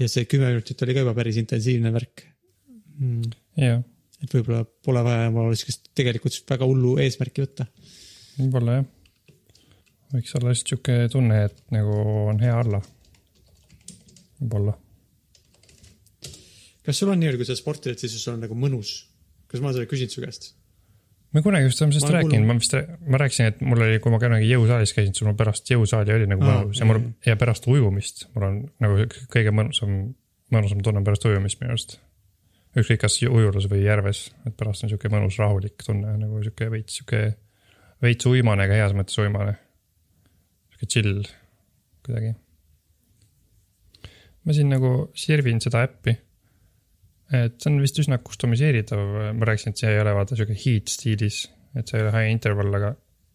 [0.00, 2.24] ja see kümme minutit oli ka juba päris intensiivne värk
[2.98, 3.22] mm..
[3.56, 3.82] jah,
[4.22, 7.66] et võib-olla pole vaja omale siukest tegelikult väga hullu eesmärki võtta.
[8.38, 8.86] võib-olla jah.
[10.14, 12.00] Võiks olla lihtsalt sihuke tunne, et nagu
[12.30, 12.80] on hea olla.
[14.40, 14.76] võib-olla.
[16.84, 19.00] kas sul on niimoodi, kui sa sporti teed, siis sul on nagu mõnus?
[19.50, 20.52] kas ma seda küsinud su käest?
[21.34, 22.74] me kunagi just oleme sellest rääkinud, ma vist,
[23.10, 26.28] ma rääkisin, et mul oli, kui ma kunagi jõusaalis käisin, siis mul pärast jõusaali oli
[26.30, 29.96] nagu mõnus ja mul ja pärast ujumist, mul on nagu kõige mõnusam,
[30.54, 31.96] mõnusam tunne pärast ujumist minu arust.
[32.78, 37.00] ükskõik, kas ujulas või järves, et pärast on sihuke mõnus rahulik tunne nagu sihuke veits
[37.00, 37.24] sihuke,
[38.02, 39.58] veits uimane, aga heas mõttes uimane.
[40.84, 41.24] Sihuke chill
[42.04, 42.34] kuidagi.
[44.44, 46.14] ma siin nagu sirvin seda äppi
[47.32, 49.02] et see on vist üsna customiseeritav,
[49.36, 51.44] ma rääkisin, et see ei ole vaata sihuke heat stiilis,
[51.74, 52.90] et see ei ole high interval, aga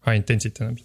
[0.07, 0.83] high intensity tähendab.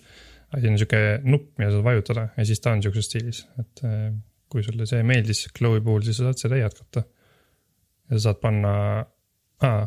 [0.50, 3.84] aga siin on sihuke nupp, mida saad vajutada ja siis ta on sihukeses stiilis, et
[3.88, 4.08] eh,
[4.50, 7.04] kui sulle see meeldis Chloe puhul, siis sa saad seda jätkata.
[8.08, 8.74] ja sa saad panna
[9.66, 9.86] ah,,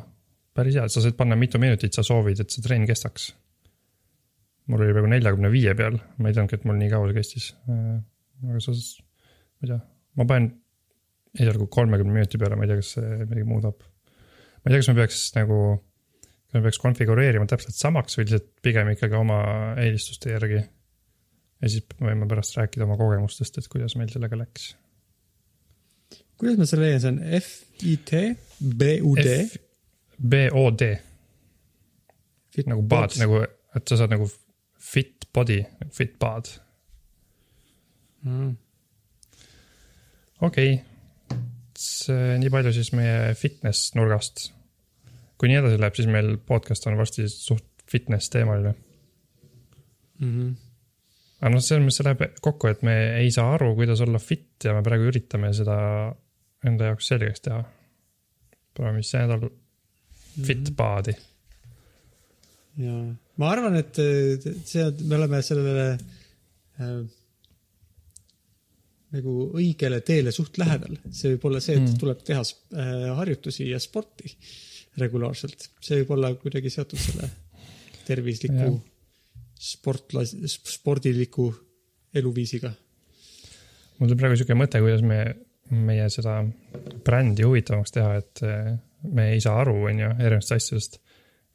[0.58, 3.32] päris hea, sa saad panna, mitu minutit sa soovid, et see trenn kestaks.
[4.68, 7.50] Mul oli praegu neljakümne viie peal, ma ei teadnudki, et mul nii kaua see kestis.
[7.68, 9.82] aga sa, ma ei tea,
[10.20, 10.50] ma panen
[11.38, 13.84] esialgu kolmekümne minuti peale, ma ei tea, kas see midagi muudab.
[13.84, 15.60] ma ei tea, kas me peaks nagu,
[16.48, 19.40] kas me peaks konfigureerima täpselt samaks või lihtsalt pigem ikkagi oma
[19.84, 20.64] eelistuste järgi.
[21.62, 24.74] ja siis võime pärast rääkida oma kogemustest, et kuidas meil sellega läks.
[26.38, 28.24] kuidas ma selle leian, see on F-I-T,
[28.82, 29.38] B-U-D.
[30.18, 30.90] BOD
[32.66, 33.44] nagu bod, nagu,
[33.78, 34.26] et sa saad nagu
[34.88, 35.62] fit body,
[35.94, 36.50] fit bod,
[38.28, 38.56] Mm.
[40.42, 41.40] okei okay..
[41.78, 44.48] see nii palju siis meie fitness nurgast.
[45.38, 48.74] kui nii edasi läheb, siis meil podcast on varsti suht fitness teemaline.
[50.20, 50.56] Mm -hmm.
[51.42, 54.66] aga noh, selles mõttes see läheb kokku, et me ei saa aru, kuidas olla fit
[54.66, 55.78] ja me praegu üritame seda
[56.66, 57.64] enda jaoks selgeks teha.
[58.74, 59.50] proovime siis see nädal
[60.46, 61.14] fit paadi.
[62.78, 62.96] Ja
[63.42, 65.88] ma arvan, et äh, see, me oleme sellele
[66.82, 66.98] äh,
[69.18, 70.98] nagu õigele teele suht lähedal.
[71.12, 72.00] see võib olla see, et Mm.
[72.02, 74.34] tuleb teha äh, harjutusi ja sporti
[74.98, 75.70] regulaarselt.
[75.82, 77.30] see võib olla kuidagi seotud selle
[78.08, 78.76] tervisliku
[79.60, 81.50] sportlas-, spordiliku
[82.14, 82.72] eluviisiga.
[83.98, 85.22] mul tuli praegu sihuke mõte, kuidas me,
[85.72, 86.40] meie seda
[87.06, 88.74] brändi huvitavamaks teha, et eh,
[89.10, 91.00] me ei saa aru, on ju, erinevatest asjadest.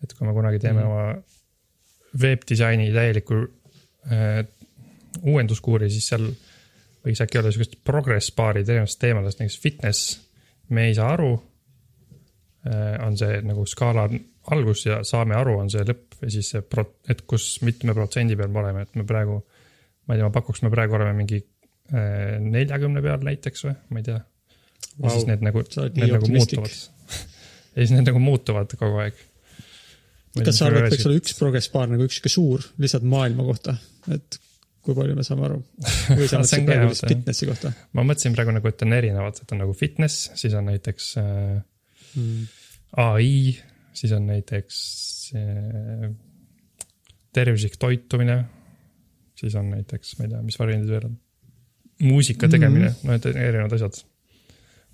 [0.02, 0.86] Et kui me kunagi teeme mm.
[0.86, 0.92] Mhm.
[0.92, 3.38] oma veebdisaini täieliku
[4.10, 4.42] äh,
[5.22, 6.26] uuenduskuuri, siis seal
[7.02, 10.12] võiks äkki olla siuksed progress baarid erinevatest teemadest, näiteks fitness,
[10.70, 11.32] me ei saa aru
[12.66, 12.98] äh,.
[13.06, 14.08] on see nagu skaala
[14.54, 18.36] algus ja saame aru, on see lõpp ja siis see pro-, et kus mitme protsendi
[18.38, 19.40] peal me oleme, et me praegu,
[20.06, 24.02] ma ei tea, ma pakuks, me praegu oleme mingi äh, neljakümne peal näiteks või, ma
[24.02, 24.20] ei tea.
[24.22, 26.78] ja Vau, siis need nagu, need nagu muutuvad.
[27.74, 29.20] ja siis need nagu muutuvad kogu aeg.
[30.38, 33.44] Kas sa arvad, et võiks olla üks progress baar nagu üks sihuke suur lihtsalt maailma
[33.48, 33.76] kohta,
[34.12, 34.40] et
[34.82, 35.60] kui palju me saame aru?
[36.16, 39.54] või sa mõtlesid praegu lihtsalt fitnessi kohta ma mõtlesin praegu nagu, et on erinevad, et
[39.54, 41.60] on nagu fitness, siis on näiteks äh,
[42.16, 42.42] mm.?
[43.04, 43.56] ai,
[43.96, 44.78] siis on näiteks
[45.38, 46.10] äh,
[47.32, 48.44] tervislik toitumine.
[49.34, 51.18] siis on näiteks, ma ei tea, mis variandid veel on.
[52.02, 53.06] muusika tegemine mm, -hmm.
[53.06, 54.02] no need erinevad asjad.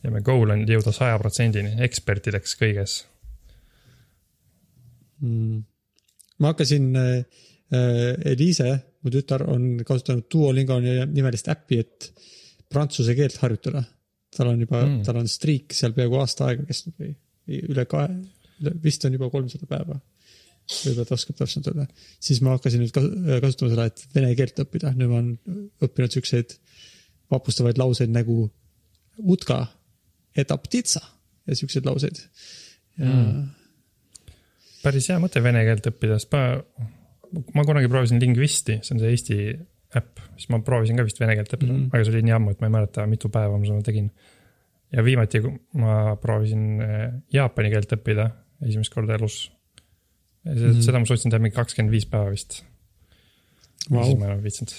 [0.03, 3.05] ja meie goal on jõuda saja protsendini, ekspertideks kõiges.
[5.21, 5.63] Mm.
[6.39, 7.25] ma hakkasin äh,,
[8.25, 8.69] Eliise,
[9.05, 12.13] mu tütar on kasutanud Duolingo nimelist äppi, et
[12.73, 13.83] prantsuse keelt harjutada.
[14.37, 15.03] tal on juba Mm.
[15.05, 17.15] tal on striik seal peaaegu aasta aega kestnud või
[17.73, 18.09] üle kahe,
[18.85, 19.99] vist on juba kolmsada päeva.
[20.69, 21.87] võib-olla ta oskab täpselt öelda.
[22.21, 25.39] siis ma hakkasin nüüd kas- kasutama seda, et vene keelt õppida, nüüd ma olen
[25.83, 26.59] õppinud siukseid
[27.31, 28.51] vapustavaid lauseid nagu
[29.19, 29.67] utka,
[30.37, 31.01] etaptitsa
[31.47, 32.21] ja siukseid lauseid.
[32.99, 33.49] ja Mm.
[34.83, 36.43] Päris hea mõte vene keelt õppida, sest ma,
[37.57, 39.38] ma kunagi proovisin Lingvisti, see on see Eesti
[39.99, 41.85] äpp, siis ma proovisin ka vist vene keelt õppida mm.
[41.85, 41.95] -hmm.
[41.95, 44.11] aga see oli nii ammu, et ma ei mäleta, mitu päeva ma seda tegin.
[44.93, 45.41] ja viimati
[45.83, 48.31] ma proovisin eh, jaapani keelt õppida
[48.64, 49.51] esimest korda elus.
[50.45, 50.53] Mm.
[50.55, 50.83] -hmm.
[50.85, 52.62] seda ma suutsin teha mingi kakskümmend viis päeva vist
[53.91, 54.05] wow..
[54.05, 54.77] siis ma ei viitsinud.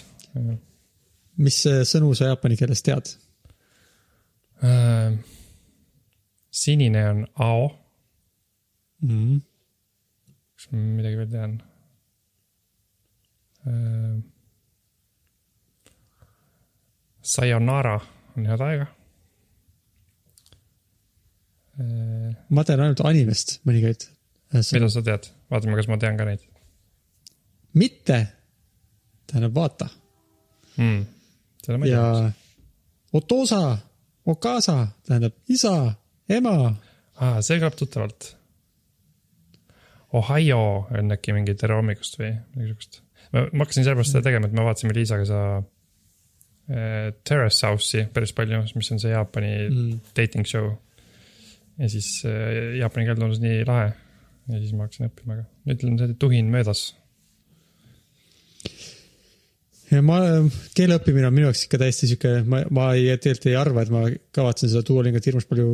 [1.37, 3.13] mis äh, sõnu sa jaapani keeles tead?
[4.63, 5.13] Äh,
[6.51, 7.69] sinine on ao,
[9.01, 9.41] Mm.
[10.59, 11.57] Kas ma midagi veel tean?
[17.23, 17.95] Sayonara
[18.35, 18.87] on head aega.
[22.51, 26.43] ma tean ainult animest mõningaid äh, mida sa tead, vaatame, kas ma tean ka neid
[27.79, 28.17] mitte
[29.29, 29.87] tähendab vaata
[30.75, 31.05] mm,.
[31.87, 32.31] ja
[33.13, 33.77] otosa,
[34.25, 35.93] Okasa tähendab isa,
[36.29, 36.75] ema.
[37.15, 38.27] aa, see kõlab tuttavalt.
[40.13, 40.59] Ohio
[40.97, 43.01] on äkki mingi tere hommikust või midagi siukest.
[43.33, 45.43] ma hakkasin sellepärast seda tegema, et me vaatasime Liisaga seda
[46.73, 49.99] äh, Terrace House'i päris palju, mis on see Jaapani Mm.
[50.17, 50.71] dating show.
[51.79, 53.91] ja siis äh, jaapani keel tundus nii lahe
[54.49, 56.87] ja siis ma hakkasin õppima, aga nüüd on see tuhin möödas.
[59.89, 60.19] Ja ma,
[60.77, 63.93] keele õppimine on minu jaoks ikka täiesti sihuke, ma, ma ei, tegelikult ei arva, et
[63.93, 64.03] ma
[64.35, 65.69] kavatsen seda Duolingot hirmus palju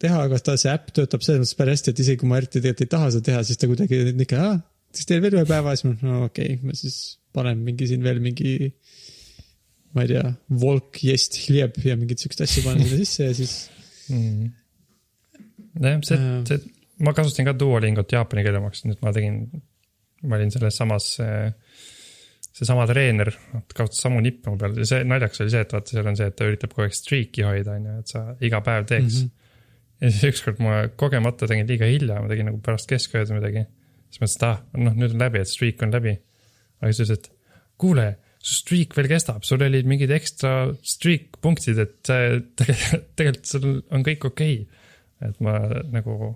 [0.00, 2.58] teha, aga ta, see äpp töötab selles mõttes päris hästi, et isegi kui ma eriti
[2.58, 4.58] tegelikult ei taha seda teha, siis ta kuidagi ikka, aa,
[4.96, 6.98] siis teen veel ühe päeva, siis ma, no okei okay,, ma siis
[7.36, 8.56] panen mingi siin veel mingi,
[9.96, 10.26] ma ei tea,
[10.62, 13.56] Volk, Jest, Hljeb ja mingit siukest asja panen sinna sisse ja siis
[14.10, 14.52] mm..
[15.78, 19.42] nojah, see Jaa., see, ma kasutasin ka Duolingot jaapani keele jaoks, nüüd ma tegin,
[20.26, 21.14] ma olin selles samas,
[22.60, 23.32] seesama treener,
[23.72, 26.30] kasutas samu nippe mu peal ja see naljakas oli see, et vaata, seal on see,
[26.30, 29.28] et ta üritab kogu aeg streak'i hoida, on ju, et sa iga päev teeks mm.
[29.28, 30.00] -hmm.
[30.04, 33.64] ja siis ükskord ma kogemata tegin liiga hilja, ma tegin nagu pärast keskööd midagi.
[34.10, 36.18] siis mõtlesin, et ah, noh, nüüd on läbi, et streak on läbi.
[36.80, 37.32] aga siis ütles, et
[37.80, 38.06] kuule,
[38.40, 44.04] su streak veel kestab, sul olid mingid ekstra streak punktid, et tegelikult, tegelikult sul on
[44.04, 45.30] kõik okei okay..
[45.30, 45.56] et ma
[45.92, 46.34] nagu,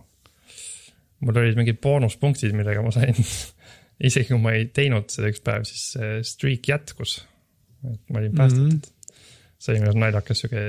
[1.24, 3.16] mul olid mingid boonuspunktid, millega ma sain,
[4.00, 7.20] isegi kui ma ei teinud seda üks päev, siis see streak jätkus.
[7.85, 8.80] et ma olin päästetud mm.
[8.80, 9.22] -hmm.
[9.59, 10.62] see oli minu arust naljakas sihuke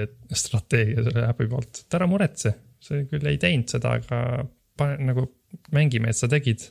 [0.44, 4.46] strateegia selle äpi poolt, et ära muretse, sa küll ei teinud seda, aga
[4.78, 5.30] pane nagu
[5.72, 6.70] mängime, et sa tegid.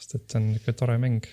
[0.00, 1.26] sest et see on ikka tore mäng.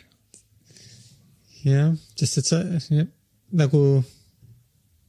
[1.63, 3.06] jah, sest et sa ja,
[3.51, 4.03] nagu,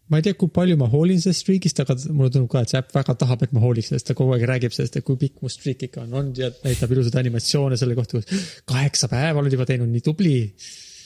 [0.09, 2.81] ma ei tea, kui palju ma hoolin sellest streak'ist, aga mulle tundub ka, et see
[2.81, 5.43] äpp väga tahab, et ma hooliks sellest, ta kogu aeg räägib sellest, et kui pikk
[5.45, 9.57] mu streak ikka on olnud ja näitab ilusaid animatsioone selle kohta, kus kaheksa päeva oled
[9.57, 10.39] juba teinud, nii tubli.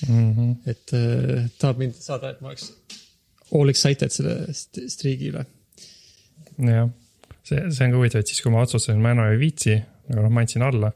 [0.08, 0.54] Mm -hmm.
[0.66, 2.72] et äh, tahab mind saada, et ma oleks
[3.54, 5.44] all excited selle st- streak'i üle.
[6.58, 6.88] jah,
[7.42, 9.76] see, see on ka huvitav, et siis, kui ma otsustasin, ma enam ei viitsi,
[10.10, 10.92] aga noh, ma andsin alla,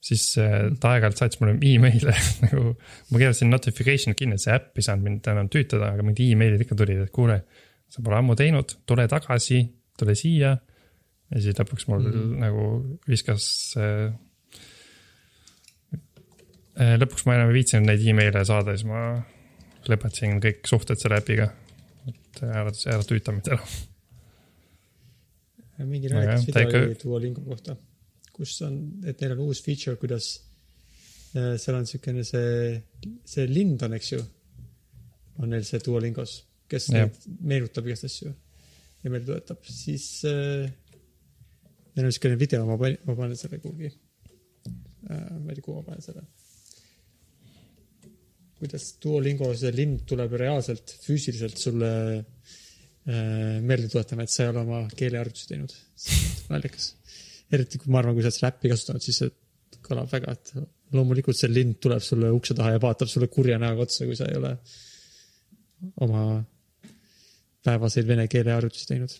[0.00, 2.14] siis äh, ta aeg-ajalt saatis mulle email'e
[2.46, 2.72] nagu,
[3.10, 6.64] ma keerasin notification kinni, et see äpp ei saanud mind enam tüütada, aga mingid email'id
[6.64, 7.40] ikka tulid, et kuule,
[7.90, 9.60] sa pole ammu teinud, tule tagasi,
[10.00, 10.56] tule siia.
[11.30, 12.38] ja siis lõpuks mul mm -hmm.
[12.46, 12.62] nagu
[13.08, 13.44] viskas
[13.78, 14.08] äh,.
[17.02, 19.20] lõpuks ma enam ei viitsinud neid email'e saada, siis ma
[19.88, 21.50] lõpetasin kõik suhted selle äpiga.
[22.08, 23.62] et ära, ära tüüta mind ära.
[25.84, 27.76] mingi ta video ikka- oli Duolingo kohta,
[28.34, 30.32] kus on, et neil on uus feature, kuidas
[31.36, 32.76] äh, seal on siukene see,
[33.28, 34.20] see lind on, eks ju,
[35.40, 36.36] on neil see Duolingos,
[36.70, 38.30] kes neid meenutab igast asju
[39.00, 40.68] ja meelde tuletab, siis äh,
[41.96, 43.96] neil on siukene video, ma panin, ma panen selle kuhugi äh,.
[45.40, 46.26] ma ei tea, kuhu ma panen selle.
[48.60, 54.64] kuidas Duolingo see lind tuleb reaalselt füüsiliselt sulle äh, meelde tuletama, et sa ei ole
[54.66, 55.76] oma keeleharjutusi teinud.
[56.52, 56.92] naljakas.
[57.52, 59.32] Eriti kui ma arvan, kui sa oled seda äppi kasutanud, siis see
[59.86, 60.52] kõlab väga, et
[60.96, 64.28] loomulikult see lind tuleb sulle ukse taha ja vaatab sulle kurja näoga otsa, kui sa
[64.30, 64.52] ei ole
[66.04, 66.24] oma
[67.64, 69.16] päevaseid vene keele harjutusi teinud.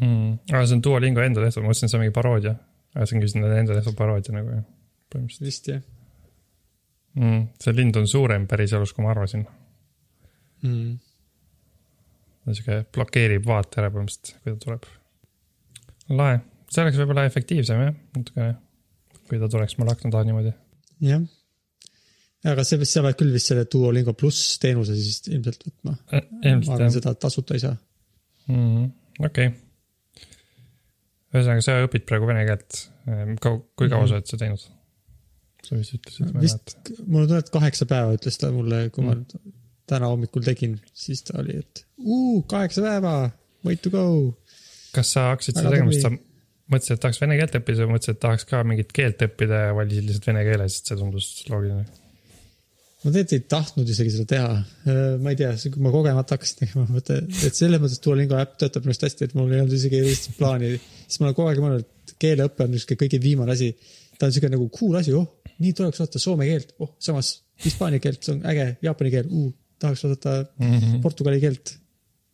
[0.00, 0.28] mm..
[0.50, 2.54] aga see on Duolingo enda tehtud, ma mõtlesin, see on mingi paroodia.
[2.94, 4.68] aga see on küll nende enda tehtud paroodia nagu jah,
[5.12, 5.82] põhimõtteliselt vist jah
[7.18, 7.48] mm..
[7.60, 9.44] see lind on suurem päriselus, kui ma arvasin.
[10.64, 10.92] mm..
[12.50, 14.88] Sihuke blokeerib vaate ära põhimõtteliselt, kui ta tuleb.
[16.18, 16.40] lahe,
[16.72, 18.56] see oleks võib-olla efektiivsem jah, natukene.
[19.28, 20.52] kui ta tuleks mul akna taha niimoodi.
[21.06, 21.22] jah.
[22.52, 25.96] aga see, sa pead küll vist selle Duolingo pluss teenuse siis ilmselt võtma.
[26.10, 27.76] ma ilmselt arvan, seda tasuta ei saa.
[28.50, 28.90] mm,.
[29.22, 30.28] okei okay..
[31.32, 32.84] ühesõnaga, sa õpid praegu vene keelt.
[33.06, 34.08] kui kaua Mhm.
[34.10, 34.68] sa oled seda teinud?
[35.62, 38.88] sa vist ütlesid, ma vist mäleta., mul on tunne, et kaheksa päeva ütles ta mulle,
[38.90, 39.52] kui ma Mm.
[39.90, 43.14] Täna hommikul tegin, siis ta oli, et uu, kaheksa päeva,
[43.66, 44.04] way to go.
[44.94, 46.12] kas sa hakkasid seda tegema, sest sa
[46.72, 49.74] mõtlesid, et tahaks vene keelt õppida või mõtlesid, et tahaks ka mingit keelt õppida ja
[49.76, 51.84] valisid lihtsalt vene keele, sest see tundus loogiline?
[53.02, 54.50] ma tegelikult ei tahtnud isegi seda teha.
[55.22, 58.84] ma ei tea, kui ma kogemata hakkasin tegema, mõtlen, et selles mõttes Duolingo äpp töötab
[58.86, 60.76] minu arust hästi, et mul ei olnud isegi erilist plaani.
[61.08, 63.72] siis ma olen kogu aeg mõelnud, et keeleõpe on niisugune kõige viimane asi.
[64.18, 65.26] ta on siuke nagu cool asi, oh,
[65.58, 69.50] nii tuleks osata soome keelt, oh, samas hispaania keelt, see on äge, jaapani keel uh,,
[69.82, 71.00] tahaks osata Mhm.
[71.04, 71.76] portugali keelt,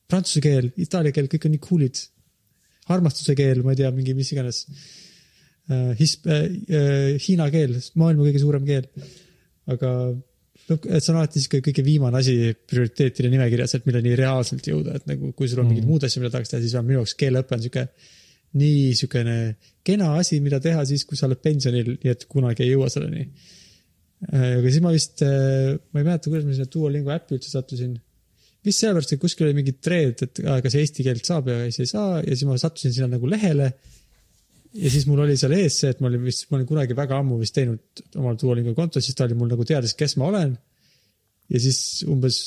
[0.09, 2.05] prantsuse keel, itaalia keel, kõik on nii cool'id.
[2.89, 4.63] armastuse keel, ma ei tea, mingi mis iganes
[5.69, 5.93] uh,.
[5.99, 8.87] His- uh,, uh, hiina keel, maailma kõige suurem keel.
[9.69, 9.89] aga
[10.71, 14.95] lõpp- et see on alati sihuke kõige viimane asi prioriteetide nimekirjas, et milleni reaalselt jõuda,
[14.97, 15.91] et nagu kui sul on mingid Mhm.
[15.93, 17.85] muud asjad, mida tahaks teha, siis on minu jaoks keeleõpe on sihuke
[18.55, 19.35] nii siukene
[19.85, 23.29] kena asi, mida teha siis, kui sa oled pensionil, nii et kunagi ei jõua selleni.
[24.27, 27.93] Aga siis ma vist, ma ei mäleta, kuidas ma sinna Duolingo äppi üldse sattusin.
[28.67, 31.93] vist sellepärast, et kuskil oli mingi trend, et kas eesti keelt saab ja siis ei
[31.93, 33.73] saa ja siis ma sattusin sinna nagu lehele.
[34.75, 37.21] ja siis mul oli seal ees see, et ma olin vist, ma olin kunagi väga
[37.23, 40.57] ammu vist teinud omal Duolingo konto, siis ta oli mul nagu teadis, kes ma olen.
[41.49, 42.43] ja siis umbes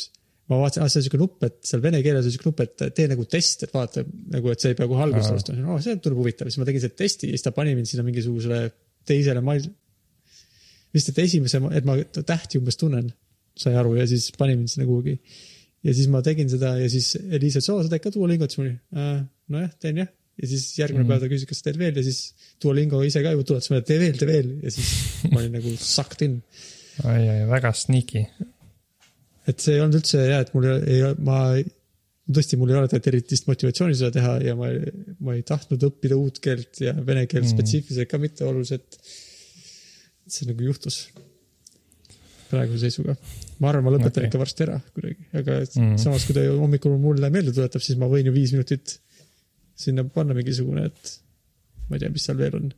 [0.51, 2.85] ma vaatasin, aa, see on siuke nupp, et seal vene keeles on siuke nupp, et
[2.97, 5.75] tee nagu test, et vaata nagu, et sa ei pea kohe algusest alustama.
[5.75, 8.03] aa, see tundub huvitav, siis ma tegin selle testi ja siis ta pani mind sinna
[8.07, 8.65] mingisugusele
[9.07, 9.69] teisele mail-.
[10.93, 13.11] vist, et esimese, et ma tähti umbes tunnen,
[13.57, 15.17] sai aru ja siis pani mind sinna kuhugi.
[15.83, 18.59] ja siis ma tegin seda ja siis Liis ütles, oo, sa teed ka Duolingot, siis
[18.61, 20.07] ma olin, nojah, teen jah.
[20.41, 21.09] ja siis järgmine Mhm.
[21.11, 23.85] päev ta küsis, kas sa teed veel ja siis Duolingo ise ka ju tuletas meelde,
[23.89, 24.91] tee veel, tee veel ja siis
[25.31, 26.41] ma olin nagu sucked in.
[27.03, 28.25] ai, ai, väga sneaky.
[29.47, 31.37] et see ei olnud üldse hea, et mul ei, ma
[32.31, 34.69] tõesti, mul ei ole tegelikult eritist motivatsiooni seda teha ja ma,
[35.25, 37.55] ma ei tahtnud õppida uut keelt ja vene keelt Mhm.
[37.57, 38.99] spetsiifiliselt ka mitte oluliselt.
[40.35, 41.03] See nagu juhtus
[42.51, 43.15] praeguse seisuga.
[43.61, 44.29] ma arvan, ma lõpetan okay.
[44.29, 45.79] ikka varsti ära kuidagi, aga mm.
[45.79, 45.97] -hmm.
[46.01, 48.97] samas, kui ta hommikul mulle meelde tuletab, siis ma võin ju viis minutit
[49.81, 51.17] sinna panna mingisugune, et
[51.87, 52.71] ma ei tea, mis seal veel on.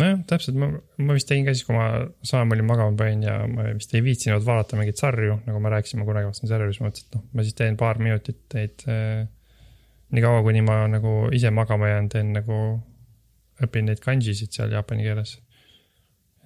[0.00, 0.68] nojah, täpselt, ma,
[1.02, 1.88] ma vist tegin ka siis, kui ma
[2.26, 6.06] sama olin magama panin ja ma vist ei viitsinud vaadata mingeid sarju, nagu me rääkisime
[6.06, 9.26] kunagi vaatasin sarju, siis ma mõtlesin, et noh, ma siis teen paar minutit neid äh,.
[10.14, 12.60] nii kaua, kuni ma nagu ise magama jään, teen nagu,
[13.66, 15.36] õpin neid kanjisid seal jaapani keeles.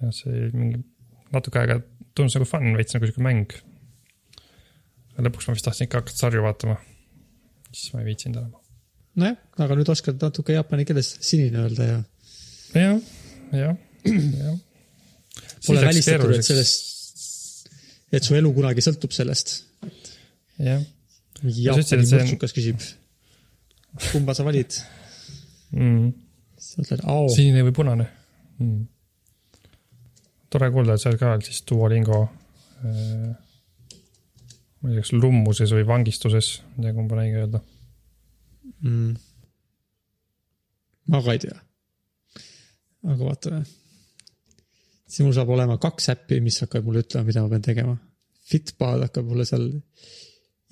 [0.01, 0.81] Ja see oli mingi
[1.35, 1.79] natuke aega
[2.15, 3.55] tundus nagu fun, veits nagu sihuke mäng.
[5.15, 6.77] lõpuks ma vist tahtsin ikka hakata sarju vaatama.
[7.71, 8.55] siis ma ei viitsinud enam.
[9.21, 11.99] nojah, aga nüüd oskad natuke jaapani keeles sinine öelda ja
[12.75, 12.99] jah,
[13.55, 14.57] jah, jah.
[15.67, 17.71] pole välistatud, et sellest,
[18.11, 19.57] et su elu kunagi sõltub sellest.
[20.59, 20.83] jah
[21.45, 22.83] Jaapani see on- mõrtsukas küsib,
[24.11, 24.77] kumba sa valid?
[25.75, 26.11] mm..
[26.57, 27.27] sa ütled ao.
[27.31, 28.07] sinine või punane
[28.59, 28.83] mm..
[30.55, 33.31] Tore kuulda, et sa oled ka siis Duolingo äh,.
[34.79, 37.61] ma ei tea, kas lummuses või vangistuses, ma ei tea, kumba õige öelda.
[38.85, 39.15] mm..
[41.11, 41.57] ma ka ei tea.
[43.11, 43.63] aga vaatame.
[45.05, 47.97] siis mul saab olema kaks äppi, mis hakkavad mulle ütlema, mida ma pean tegema.
[48.45, 49.67] Fitbod hakkab mulle seal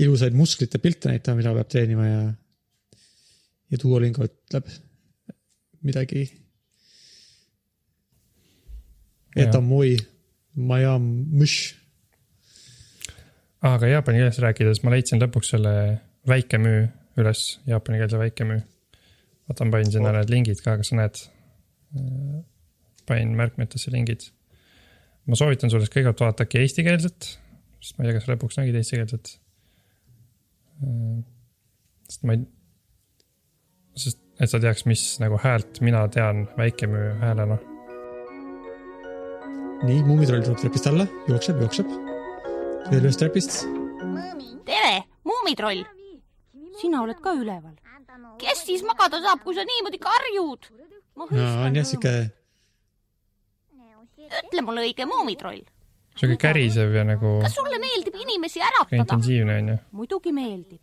[0.03, 2.23] ilusaid musklite pilte näitama, mida peab treenima ja,
[3.73, 4.71] ja Duolingo ütleb
[5.83, 6.23] midagi.
[9.35, 9.47] Jah.
[9.47, 9.97] Etamoi,
[10.55, 11.75] Majam, Müsh.
[13.63, 15.73] aga jaapani keeles rääkides ma leidsin lõpuks selle
[16.27, 16.83] väikemüü
[17.17, 18.61] üles, jaapanikeelse väikemüü.
[19.49, 20.17] vaata, ma panin sinna Oh.
[20.17, 21.15] need lingid ka, kas sa näed?
[23.07, 24.29] panin märkmetesse lingid.
[25.25, 27.29] ma soovitan sulle kõigepealt vaadata eestikeelset,
[27.79, 29.37] sest ma ei tea, kas sa lõpuks nägid eestikeelset.
[32.09, 32.45] sest ma ei,
[33.95, 37.59] sest et sa teaks, mis nagu häält mina tean väikemüü häälena.
[39.83, 41.89] nii, Muumitroll tuleb trepist alla, jookseb, jookseb.
[42.89, 43.63] veel ühest trepist.
[44.67, 45.83] tere, Muumitroll.
[46.79, 47.75] sina oled ka üleval.
[48.39, 50.71] kes siis magada saab, kui sa niimoodi karjud?
[51.19, 52.13] on jah, sihuke
[54.23, 55.65] ütle mulle õige Muumitroll,
[56.15, 59.01] sihuke kärisev ja nagu kas sulle meeldib inimesi äratada?
[59.03, 59.79] intensiivne onju.
[59.99, 60.79] muidugi meeldib.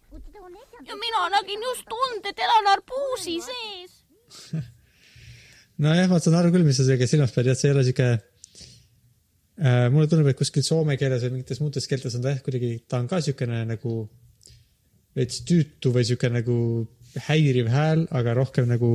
[0.85, 3.97] ja mina nägin just und, et elan arbuusi sees.
[5.83, 8.11] nojah, ma saan aru küll, mis sa sellega silmas pead, jah, see ei ole sihuke.
[9.61, 13.01] Mulle tundub, et kuskil soome keeles või mingites muudes keeltes on ta jah, kuidagi, ta
[13.03, 14.05] on ka siukene nagu
[15.19, 16.57] veits tüütu või siuke nagu
[17.27, 18.91] häiriv hääl, aga rohkem nagu,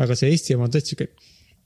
[0.00, 1.08] aga see Eesti oma on tõesti siuke.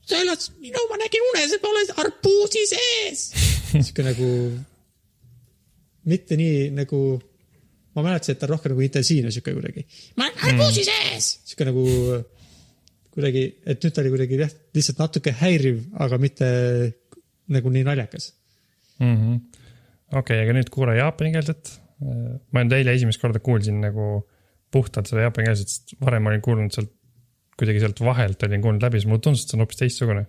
[0.08, 0.44] sa elad,
[0.74, 3.26] no ma nägin unes, et ma olen arbuusi sees.
[3.86, 4.28] siuke nagu,
[6.10, 7.02] mitte nii nagu,
[7.94, 9.86] ma mäletasin, et ta on rohkem nagu intensiivne siuke kuidagi.
[10.18, 11.36] ma olen arbuusi sees.
[11.52, 11.86] siuke nagu
[13.12, 16.50] kuidagi, et nüüd ta oli kuidagi jah, lihtsalt natuke häiriv, aga mitte
[17.54, 18.32] nagu nii naljakas
[18.98, 19.40] mm -hmm..
[20.12, 21.78] okei okay,, aga nüüd kuule jaapanikeelset.
[22.52, 24.26] ma nüüd eile esimest korda kuulsin nagu
[24.72, 26.92] puhtalt seda jaapanikeelset, sest varem olin kuulnud sealt,
[27.60, 30.26] kuidagi sealt vahelt olin kuulnud läbi, siis mulle tundus, et see on hoopis teistsugune.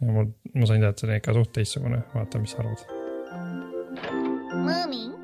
[0.00, 2.82] ja mul, ma sain teada, et see on ikka suht teistsugune, vaata, mis sa arvad.
[4.66, 5.14] Moomin.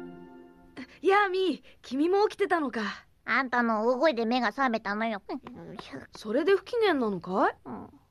[1.02, 1.48] Yami,
[1.82, 2.86] kimi mo okiteta no ka?
[3.26, 5.22] あんたの大声で目が覚めたのよ。
[6.14, 8.03] それで不機嫌なのかい、うん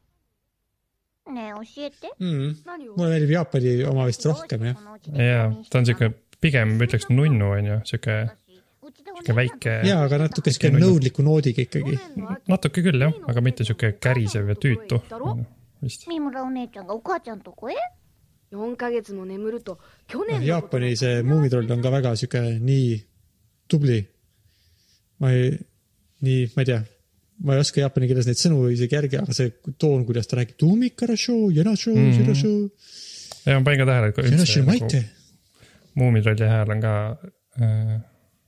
[1.32, 2.12] ねえ、教えて。
[2.20, 2.56] mm. .
[2.64, 4.76] 何を mulle meeldib Jaapani oma vist rohkem jah .
[5.12, 8.16] jaa , ta on siuke , pigem ma ütleks nunnu onju , siuke ,
[9.20, 9.74] siuke väike .
[9.84, 11.98] ja , aga natuke siuke nõudliku noodiga ikkagi .
[12.48, 15.02] natuke küll jah , aga mitte siuke kärisev ja tüütu .
[15.82, 17.74] vist .三村お姉ちゃんがお母ちゃんとこへ
[18.50, 19.78] 4ヶ月も眠ると
[20.08, 23.04] 去年のこと Jaapani see muumitroll on ka väga siuke nii
[23.68, 24.08] tubli .
[25.20, 25.60] ma ei ,
[26.22, 26.82] nii , ma ei tea ,
[27.43, 30.55] ma ei oska jaapani keeles neid sõnu isegi järgi, aga see toon, kuidas ta räägib,
[30.63, 32.21] tuumikarashow, jenashow, Mhm.
[32.21, 32.55] jenashow,
[33.45, 35.03] ja ma panin ka tähele, et üldse nagu.
[35.99, 36.93] muumitrolli hääl on ka
[37.61, 37.97] äh,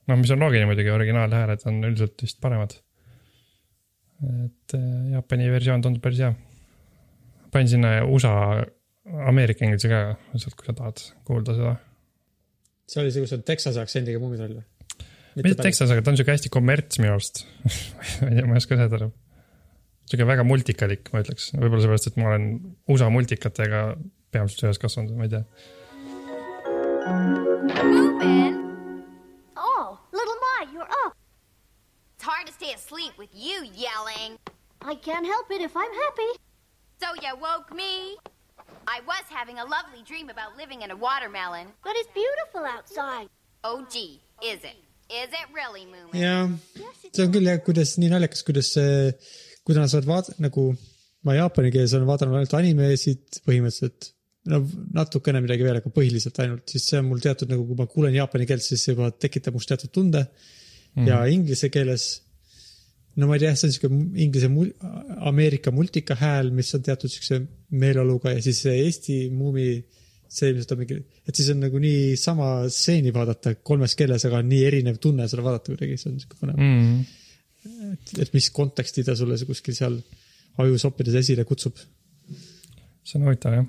[0.08, 2.72] noh, mis on loogiline muidugi, originaalhääled on üldiselt vist paremad.
[4.46, 6.32] et äh, Jaapani versioon tundub päris hea.
[7.52, 8.64] panin sinna USA,
[9.28, 10.00] Ameerika inglise ka,
[10.36, 11.74] sealt kui sa tahad kuulda seda.
[12.88, 14.64] see oli see, kus on Texase aktsendiga muumitroll või?
[15.44, 17.44] Mitte Texas, aga ta on siuke hästi kommerts minu arust.
[18.22, 19.10] ma ei tea, ma ei oska öelda.
[20.10, 22.46] siuke väga multikalik, ma ütleks, võib-olla seepärast, et ma olen
[22.92, 23.82] USA multikatega
[24.34, 25.44] peamiselt ühes kasvanud, ma ei tea.
[27.86, 28.56] Moving.
[29.56, 31.14] Oh, little Mai, you're up.
[32.16, 34.38] It's hard to stay asleep with you yelling.
[34.82, 36.32] I can't help it if I'm happy.
[37.00, 38.16] So you woke me?
[38.88, 41.68] I was having a lovely dream about living in a watermelon.
[41.82, 43.28] But it's beautiful outside.
[43.64, 44.76] Oh gee, is it?
[45.06, 46.18] Is it really, Moomin?
[46.18, 46.48] jaa,
[47.14, 49.12] see on küll jah, kuidas nii naljakas, kuidas see,
[49.62, 50.72] kui nad saavad vaat-, nagu
[51.26, 54.12] ma jaapani keeles olen vaadanud ainult animesid põhimõtteliselt.
[54.50, 54.60] no
[54.94, 58.14] natukene midagi veel, aga põhiliselt ainult, siis see on mul teatud nagu, kui ma kuulen
[58.14, 61.06] jaapani keelt, siis see juba tekitab must teatud tunde mm..
[61.08, 62.04] ja inglise keeles,
[63.18, 63.90] no ma ei tea, see on siuke
[64.26, 64.74] inglise mul-,
[65.30, 67.40] Ameerika multika hääl, mis on teatud siukse
[67.74, 69.70] meeleoluga ja siis see Eesti muumi,
[70.28, 70.98] see ilmselt on mingi,
[71.28, 75.28] et siis on nagu nii sama stseeni vaadata kolmes keeles, aga on nii erinev tunne
[75.30, 77.00] seda vaadata kuidagi, see on siuke põnev mm..
[77.92, 79.98] et, et mis konteksti ta sulle kuskil seal
[80.62, 81.78] ajusoppides esile kutsub.
[83.06, 83.66] see on huvitav jah,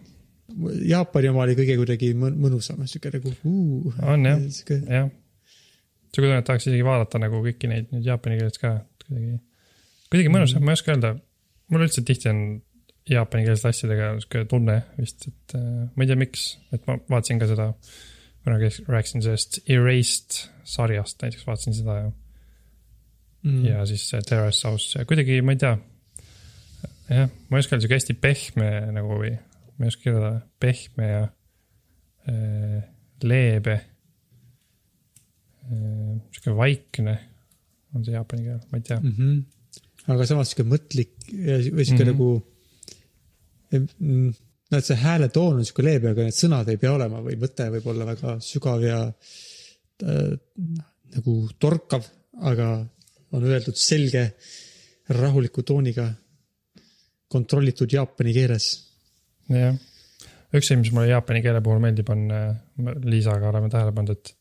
[0.88, 3.98] Jaapani oma oli kõige kuidagi mõn- mõnusam, siuke nagu uh,.
[4.14, 4.40] on jah,
[4.88, 5.10] jah.
[6.14, 9.42] siuke tunne, et tahaks isegi vaadata nagu kõiki neid nüüd jaapani keeles ka, kuidagi,
[10.08, 11.14] kuidagi mõnus mm., ma ei oska öelda.
[11.74, 12.42] mul üldse tihti on
[13.10, 16.46] jaapanikeelsete asjadega siuke tunne vist, et äh, ma ei tea, miks,
[16.76, 17.72] et ma vaatasin ka seda,
[18.44, 22.10] kunagi rääkisin sellest Erased sarjast näiteks, vaatasin seda ja
[23.48, 23.66] mm.
[23.66, 25.78] ja siis Terrace House ja kuidagi ma ei tea.
[27.10, 29.34] jah, ma ei oska siuke hästi pehme nagu või
[29.78, 31.24] ma ei oska kirjeldada, pehme ja
[32.32, 32.84] äh,
[33.24, 33.76] leebe
[35.68, 36.20] äh,.
[36.36, 37.16] siuke vaikne
[37.96, 39.08] on see jaapani keel, ma ei tea mm.
[39.08, 39.16] mm.
[39.18, 40.14] -hmm.
[40.14, 41.98] aga samas siuke mõtlik või siuke mm.
[41.98, 42.14] -hmm.
[42.14, 42.30] nagu.
[43.76, 47.70] No et see hääletoon on siuke leebe, aga need sõnad ei pea olema või mõte
[47.74, 50.32] võib olla väga sügav ja äh,
[51.18, 52.08] nagu torkav,
[52.48, 52.72] aga
[53.36, 54.24] on öeldud selge,
[55.18, 56.08] rahuliku tooniga,
[57.32, 58.68] kontrollitud jaapani keeles
[59.52, 59.76] jah,
[60.52, 62.28] üks asi, mis mulle jaapani keele puhul meeldib, on,
[63.08, 64.34] Liisaga oleme tähele pannud, et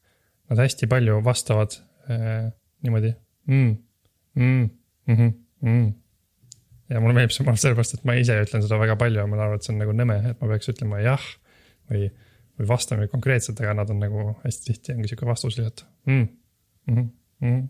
[0.51, 1.79] nad hästi palju vastavad
[2.11, 2.47] äh,
[2.87, 3.12] niimoodi
[3.51, 3.77] mm,.
[4.37, 4.68] Mm,
[5.09, 5.87] mm, mm.
[6.91, 9.39] Ja mulle meeldib see maalt sellepärast, et ma ise ütlen seda väga palju ja ma
[9.41, 11.24] arvan, et see on nagu nõme, et ma peaks ütlema jah
[11.91, 12.11] või,
[12.59, 16.28] või vastama konkreetselt, aga nad on nagu hästi tihti ongi sihuke vastus lihtsalt mm,.
[16.87, 17.09] Mm,
[17.43, 17.62] mm,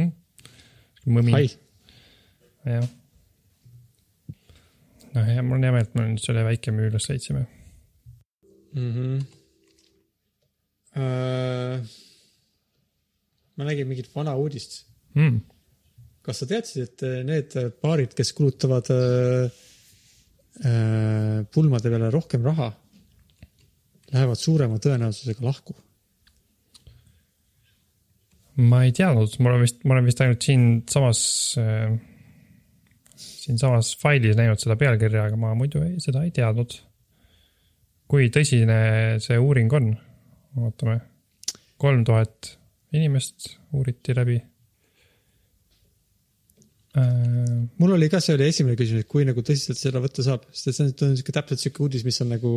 [0.00, 0.10] mm.
[1.14, 2.88] mõmi jah.
[5.14, 7.46] noh, ja mul on hea meel, et me nüüd selle väike müü üles leidsime.
[8.74, 8.90] mm.
[8.90, 9.24] -hmm.
[10.94, 11.82] Uh,
[13.58, 14.84] ma nägin mingit vana uudist.
[15.18, 15.40] Mm.
[16.24, 17.54] Kas sa teadsid, et need
[17.84, 19.44] paarid, kes kulutavad uh,
[20.64, 22.70] uh, pulmade peale rohkem raha,
[24.14, 25.76] lähevad suurema tõenäosusega lahku?
[28.54, 31.20] ma ei teadnud, mul on vist, ma olen vist ainult siinsamas
[31.58, 31.96] äh,,
[33.18, 36.76] siinsamas failis näinud seda pealkirja, aga ma muidu ei, seda ei teadnud.
[38.08, 38.78] kui tõsine
[39.24, 39.90] see uuring on?
[40.54, 41.00] vaatame,
[41.82, 42.54] kolm tuhat
[42.94, 44.53] inimest uuriti läbi äh,.
[46.94, 50.68] Mul oli ka, see oli esimene küsimus, et kui nagu tõsiselt seda võtta saab, sest
[50.68, 52.52] et see on- on siuke täpselt siuke uudis, mis on nagu,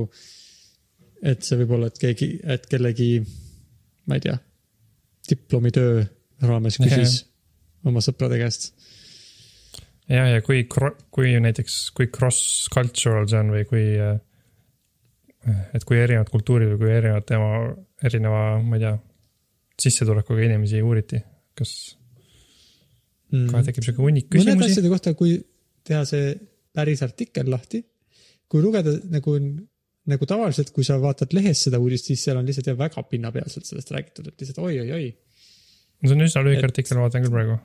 [1.24, 3.10] et see võib olla, et keegi, et kellegi,
[4.06, 4.38] ma ei tea,
[5.30, 6.06] diplomitöö
[6.46, 7.24] raames küsis
[7.86, 8.74] oma sõprade käest.
[10.08, 10.68] ja, ja kui,
[11.12, 13.86] kui näiteks, kui cross-cultural see on või kui,
[15.74, 17.76] et kui erinevad kultuurid või kui erinevad tema,
[18.06, 18.98] erineva, ma ei tea,
[19.82, 21.20] sissetulekuga inimesi uuriti,
[21.58, 21.98] kas
[23.32, 24.72] kohe tekib sihuke hunnik küsimusi?
[24.72, 25.38] asjade kohta, kui
[25.88, 26.34] teha see
[26.78, 27.82] päris artikkel lahti,
[28.48, 29.36] kui lugeda nagu,
[30.08, 33.68] nagu tavaliselt, kui sa vaatad lehest seda uudist, siis seal on lihtsalt jah väga pinnapealselt
[33.68, 35.08] sellest räägitud, et lihtsalt oi-oi-oi.
[36.06, 37.58] see on üsna lühike Et- artikkel, vaatan küll praegu.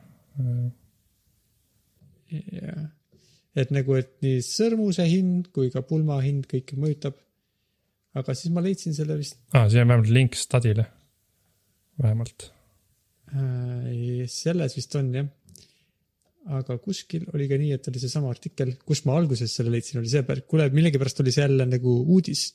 [2.32, 2.86] jah,
[3.62, 7.18] et nagu, et nii sõrmuse hind kui ka pulma hind kõike mõjutab.
[8.14, 10.86] aga siis ma leidsin selle vist aa, siin on vähemalt link stadile.
[12.00, 12.50] vähemalt.
[13.32, 15.28] äh,, selles vist on jah.
[16.51, 20.11] Aga kuskil oli ka nii, et oli seesama artikkel, kus ma alguses selle leidsin, oli
[20.11, 22.51] see, kuule, millegipärast oli see jälle nagu uudis.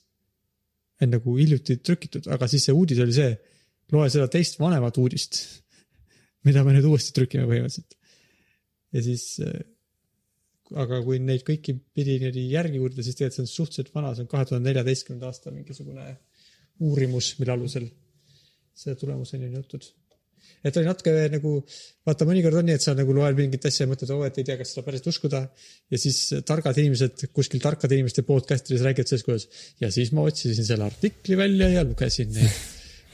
[0.98, 3.30] nagu hiljuti trükitud, aga siis see uudis oli see,
[3.94, 5.38] loe seda teist vanemat uudist,
[6.48, 7.94] mida me nüüd uuesti trükime põhimõtteliselt.
[8.98, 9.28] ja siis,
[10.74, 14.26] aga kui neid kõiki pidi niimoodi järgi uurida, siis tegelikult see on suhteliselt vana, see
[14.26, 16.10] on kahe tuhande neljateistkümnenda aasta mingisugune
[16.84, 17.88] uurimus, mille alusel
[18.78, 19.88] selle tulemuseni on jõutud
[20.66, 21.54] et oli natuke nagu,
[22.08, 24.48] vaata mõnikord on nii, et sa nagu loed mingit asja ja mõtled, oo, et ei
[24.48, 25.44] tea, kas seda päriselt uskuda.
[25.92, 29.48] ja siis targad inimesed kuskil tarkade inimeste podcastides räägivad sellest, kuidas
[29.84, 32.64] ja siis ma otsisin selle artikli välja ja lugesin neid.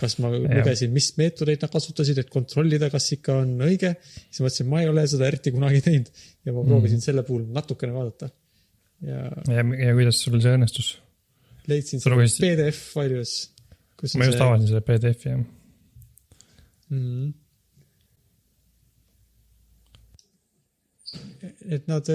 [0.04, 3.94] kas ma lugesin, mis meetodeid nad kasutasid, et kontrollida, kas ikka on õige.
[4.04, 6.12] siis mõtlesin, ma ei ole seda eriti kunagi teinud
[6.44, 7.06] ja ma proovisin mm.
[7.06, 8.32] selle puhul natukene vaadata.
[9.08, 10.94] ja ja, ja kuidas sul see õnnestus?
[11.70, 13.36] leidsin selle lugesid- PDF failides.
[14.20, 15.44] ma just avasin selle PDF-i jah.
[16.94, 17.32] mm..
[21.76, 22.10] et nad,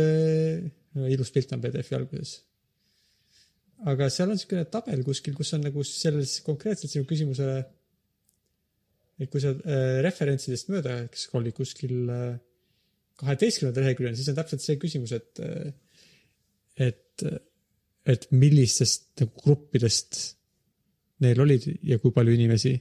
[1.12, 2.34] ilus pilt on PDF-i alguses.
[3.92, 7.60] aga seal on siukene tabel kuskil, kus on nagu selles konkreetselt sinu küsimusele.
[9.18, 11.96] et kui sa äh, referentsidest mööda scroll'id kuskil
[13.18, 15.40] kaheteistkümnendal leheküljel, siis on täpselt see küsimus, et,
[16.78, 17.24] et,
[18.06, 20.20] et millistest nagu gruppidest
[21.24, 22.76] neil olid ja kui palju inimesi.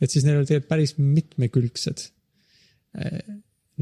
[0.00, 2.06] Et siis neil olid tegelikult päris mitmekülgsed
[3.00, 3.20] äh,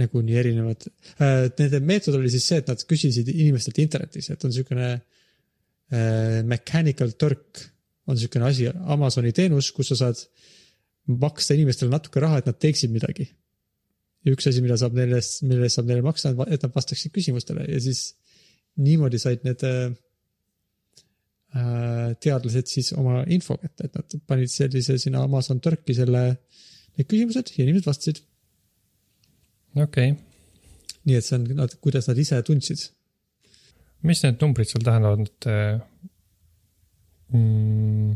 [0.00, 0.88] nagu nii erinevad
[1.18, 1.50] äh,.
[1.58, 7.14] Nende meetod oli siis see, et nad küsisid inimestelt internetis, et on siukene äh, mechanical
[7.18, 7.64] turk
[8.06, 10.20] on siukene asi, Amazoni teenus, kus sa saad
[11.20, 13.30] maksta inimestele natuke raha, et nad teeksid midagi.
[14.24, 17.66] ja üks asi, mida saab neile, mille eest saab neile maksta, et nad vastaksid küsimustele
[17.68, 18.14] ja siis
[18.80, 19.92] niimoodi said need äh,
[21.54, 26.24] teadlased siis oma info kätte, et nad panid sellise sinna Amazon Turki selle,
[26.98, 28.20] need küsimused ja inimesed vastasid.
[29.76, 30.20] okei okay.,
[31.04, 32.86] nii et see on nad, kuidas nad ise tundsid.
[34.02, 35.50] mis need numbrid seal tähendavad, et
[37.32, 38.14] mm,?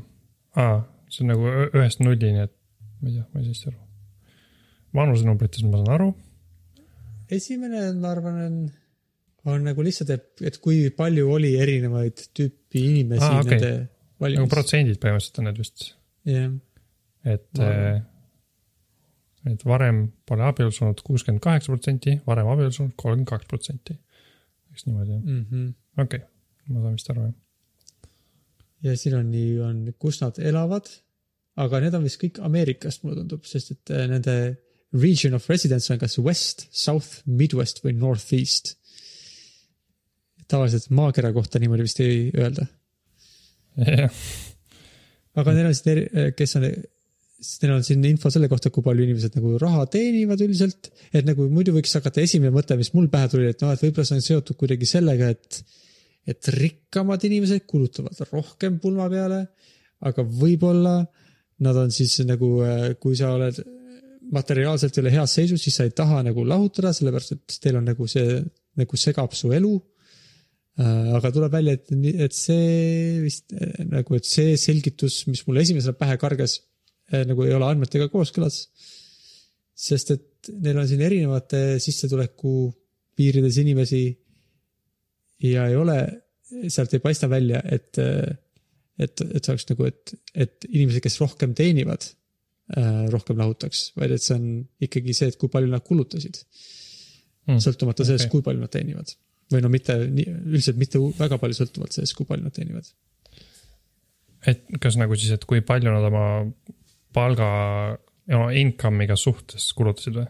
[0.59, 0.81] aa,
[1.13, 2.55] see on nagu ühest nullini, et
[3.01, 3.81] ma ei tea, ma ei saa hästi aru.
[4.99, 6.11] vanusenumbrites ma saan aru,
[7.39, 8.61] esimene, ma arvan, on,
[9.49, 13.57] on nagu lihtsalt, et, et kui palju oli erinevaid tüüpi inimesi ah, okay.
[13.57, 14.53] nende nagu valimis.
[14.53, 15.91] protsendid põhimõtteliselt on need vist,
[16.29, 16.55] jah,
[17.29, 18.07] et Ma arvan.,
[19.49, 23.95] et varem pole abielus olnud kuuskümmend kaheksa protsenti, varem abielus olnud kolmkümmend kaks protsenti.
[24.73, 25.69] eks niimoodi jah, Mhm.
[25.99, 26.27] okei okay.,
[26.69, 27.35] ma saan vist aru jah.
[28.83, 30.91] ja siin on nii, on, kus nad elavad,
[31.57, 34.35] aga need on vist kõik Ameerikast, mulle tundub, sest et äh, nende
[34.93, 38.77] region of residence on kas west, south, midwest või northeast.
[40.49, 42.67] Tavaliselt maakera kohta niimoodi vist ei öelda
[44.03, 44.23] jah,
[45.39, 46.01] aga neil on siin,
[46.37, 46.67] kes on,
[47.39, 50.91] siis neil on siin info selle kohta, kui palju inimesed nagu raha teenivad üldiselt.
[51.13, 54.09] et nagu muidu võiks hakata esimene mõte, mis mul pähe tuli, et noh, et võib-olla
[54.09, 55.63] see on seotud kuidagi sellega, et,
[56.29, 59.47] et rikkamad inimesed kulutavad rohkem pulma peale.
[60.09, 61.01] aga võib-olla
[61.67, 62.53] nad on siis nagu,
[63.03, 63.57] kui sa oled
[64.31, 67.87] materiaalselt ei ole heas seisus, siis sa ei taha nagu lahutada, sellepärast et teil on
[67.89, 68.43] nagu see
[68.79, 69.73] nagu segab su elu
[70.79, 71.91] aga tuleb välja, et,
[72.23, 76.61] et see vist äh, nagu, et see selgitus, mis mulle esimesena pähe kargas,
[77.09, 78.67] nagu ei ole andmetega kooskõlas.
[79.79, 82.69] sest et neil on siin erinevate sissetuleku
[83.17, 84.03] piirides inimesi
[85.47, 85.97] ja ei ole,
[86.69, 91.55] sealt ei paista välja, et, et, et see oleks nagu, et, et inimesed, kes rohkem
[91.57, 92.05] teenivad,
[93.15, 94.51] rohkem lahutaks, vaid et see on
[94.85, 96.43] ikkagi see, et kui palju nad kulutasid.
[97.49, 97.63] Hmm.
[97.65, 99.17] sõltumata sellest okay., kui palju nad teenivad
[99.53, 102.91] või no mitte, üldiselt mitte väga palju sõltuvalt sellest, kui palju nad teenivad.
[104.47, 106.27] et kas nagu siis, et kui palju nad oma
[107.17, 107.49] palga,
[108.29, 110.29] oma income'iga suhtes kulutasid või?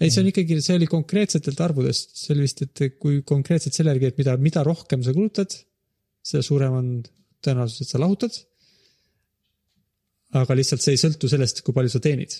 [0.00, 3.94] ei, see on ikkagi, see oli konkreetsetelt arvudest, see oli vist, et kui konkreetselt selle
[3.94, 5.54] järgi, et mida, mida rohkem sa kulutad,
[6.22, 6.88] seda suurem on
[7.42, 8.36] tõenäosus, et sa lahutad.
[10.32, 12.38] aga lihtsalt see ei sõltu sellest, kui palju sa teenid.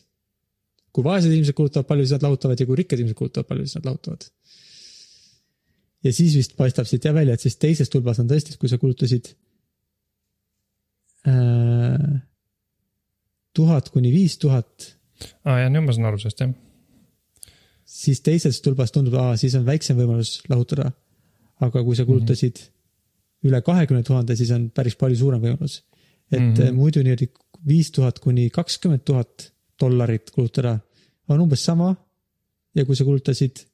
[0.92, 3.78] kui vaesed inimesed kulutavad palju, siis nad lahutavad ja kui rikkad inimesed kulutavad palju, siis
[3.80, 4.26] nad lahutavad.
[6.02, 8.78] Ja siis vist paistab siit jah välja, et siis teises tulbas on tõesti, kui sa
[8.82, 9.32] kulutasid
[11.28, 12.20] äh,
[13.54, 14.92] tuhat kuni viis tuhat
[15.46, 16.52] aa jah, nüüd ma saan aru sellest jah.
[17.84, 20.90] siis teises tulbas tundub, aa, siis on väiksem võimalus lahutada.
[21.62, 23.48] aga kui sa kulutasid mm -hmm.
[23.48, 25.82] üle kahekümne tuhande, siis on päris palju suurem võimalus.
[26.30, 26.62] et mm Mhm.
[26.62, 26.72] -hmm.
[26.72, 27.30] muidu niimoodi
[27.66, 30.78] viis tuhat kuni kakskümmend tuhat dollarit kulutada
[31.28, 31.96] on umbes sama.
[32.74, 33.71] ja kui sa kulutasid äh,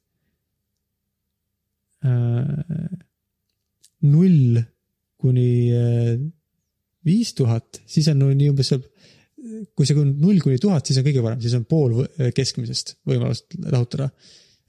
[4.09, 4.59] null
[5.19, 6.13] kuni äh,
[7.05, 8.71] viis tuhat, siis on nii umbes,
[9.75, 12.97] kui see on null kuni tuhat, siis on kõige parem, siis on pool võ- keskmisest
[13.07, 14.09] võimalust lahutada.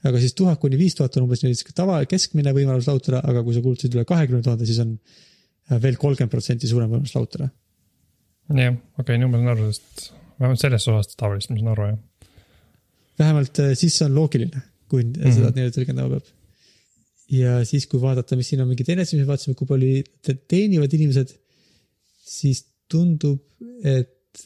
[0.07, 3.53] aga siis tuhat kuni viis tuhat on umbes niisugune tava, keskmine võimalus lahutada, aga kui
[3.53, 7.51] sa kulutasid üle kahekümne tuhande, siis on äh, veel kolmkümmend protsenti suurem võimalus lahutada.
[8.49, 10.07] jah, okei okay,, nüüd ma saan aru sellest,
[10.41, 11.99] vähemalt sellest osast tavaliselt ma saan aru jah.
[13.23, 15.17] vähemalt äh, siis see on loogiline, kui mm.
[15.19, 15.37] -hmm.
[15.37, 16.37] seda nii-öelda tõlgendama peab.
[17.31, 20.01] Ja siis, kui vaadata, mis siin on mingi teine asi, mis me vaatasime, kui palju
[20.25, 21.31] te- teenivad inimesed,
[22.27, 23.39] siis tundub,
[23.87, 24.43] et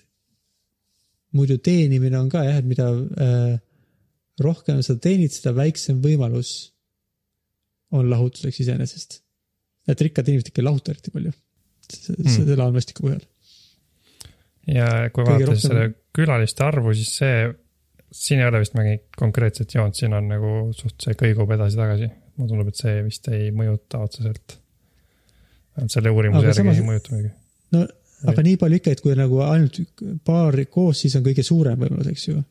[1.36, 3.56] muidu teenimine on ka jah, et mida äh,
[4.44, 6.54] rohkem sa teenid, seda väiksem võimalus
[7.96, 9.22] on lahutuseks iseenesest.
[9.88, 11.32] et rikkad inimesed ikka ei lahuta eriti palju.
[11.86, 13.22] selle andmestiku põhjal.
[14.68, 17.54] ja kui vaadata rohkem- selle külaliste arvu, siis see,
[18.12, 22.10] siin ei ole vist mingit konkreetset joont, siin on nagu suht see kõigub edasi-tagasi.
[22.36, 24.58] Mulle tundub, et see vist ei mõjuta otseselt.
[25.92, 27.32] selle uurimuse järgi samas- ei mõjuta muidugi.
[27.76, 27.86] no
[28.32, 29.80] aga nii palju ikka, et kui nagu ainult
[30.28, 32.44] paar koos, siis on kõige suurem võimalus, eks ju.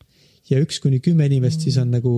[0.49, 2.15] ja üks kuni kümme inimest, siis on nagu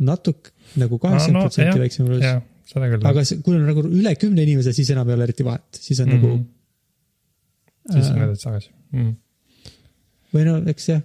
[0.00, 3.04] natuke nagu kaheksakümmend protsenti väiksem võimalus.
[3.12, 6.00] aga see- kui on nagu üle kümne inimese, siis enam ei ole eriti vahet, siis
[6.00, 6.40] on mm nagu
[7.88, 9.14] siis on äh, edasi-tagasi mm..
[10.34, 11.00] või no eks jah,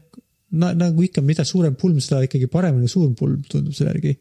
[0.56, 4.16] nagu ikka, mida suurem pulm, seda ikkagi paremini suur pulm tundub selle järgi.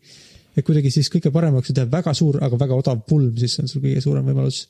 [0.54, 3.82] Et kuidagi siis kõige paremaks teha väga suur, aga väga odav pulm, siis on sul
[3.82, 4.64] kõige suurem võimalus,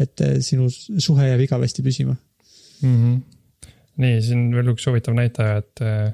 [0.00, 2.16] et eh, sinu suhe jääb igavesti püsima.
[2.80, 3.20] Mm -hmm.
[4.00, 6.12] nii, siin veel üks huvitav näitaja, et äh,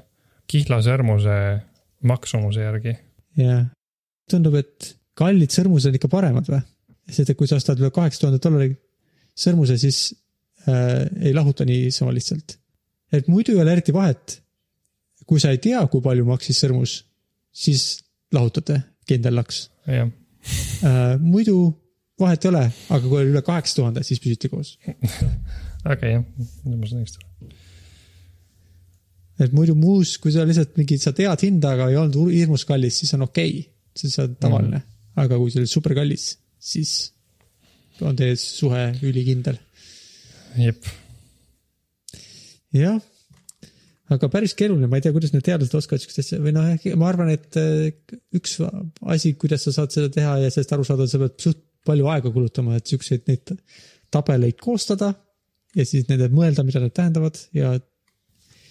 [0.51, 1.37] kihlasõrmuse
[2.03, 2.97] maksumuse järgi.
[3.39, 3.67] jah,
[4.29, 6.61] tundub, et kallid sõrmused on ikka paremad või?
[7.09, 8.75] sest et kui sa ostad üle kaheksa tuhande dollari
[9.37, 10.15] sõrmuse, siis
[10.67, 12.57] äh, ei lahuta niisama lihtsalt.
[13.11, 14.41] et muidu ei ole eriti vahet.
[15.25, 17.05] kui sa ei tea, kui palju maksis sõrmus,
[17.51, 18.03] siis
[18.33, 20.09] lahutate kindel laks jah,
[20.85, 21.15] äh,.
[21.21, 21.57] muidu
[22.19, 24.75] vahet ei ole, aga kui oli üle kaheksa tuhande, siis püsite koos.
[24.87, 26.23] okei okay, jah,
[26.73, 27.51] ma saan õigesti aru.
[29.45, 33.01] et muidu muus, kui sa lihtsalt mingi, sa tead hinda, aga ei olnud hirmus kallis,
[33.03, 34.95] siis on okei okay., siis on tavaline mm..
[35.23, 36.95] aga kui see oli super kallis, siis
[38.05, 39.57] on teie suhe ülikindel.
[40.57, 40.89] jep,
[42.77, 42.97] jah,
[44.13, 46.67] aga päris keeruline, ma ei tea, kuidas need teadlased oskavad siukest asja või noh,
[46.99, 51.07] ma arvan, et eh, üks asi, kuidas sa saad seda teha ja sellest aru saada,
[51.11, 53.53] sa pead suht palju aega kulutama, et siukseid neid
[54.13, 55.13] tabeleid koostada
[55.75, 57.73] ja siis nende mõelda, mida nad tähendavad ja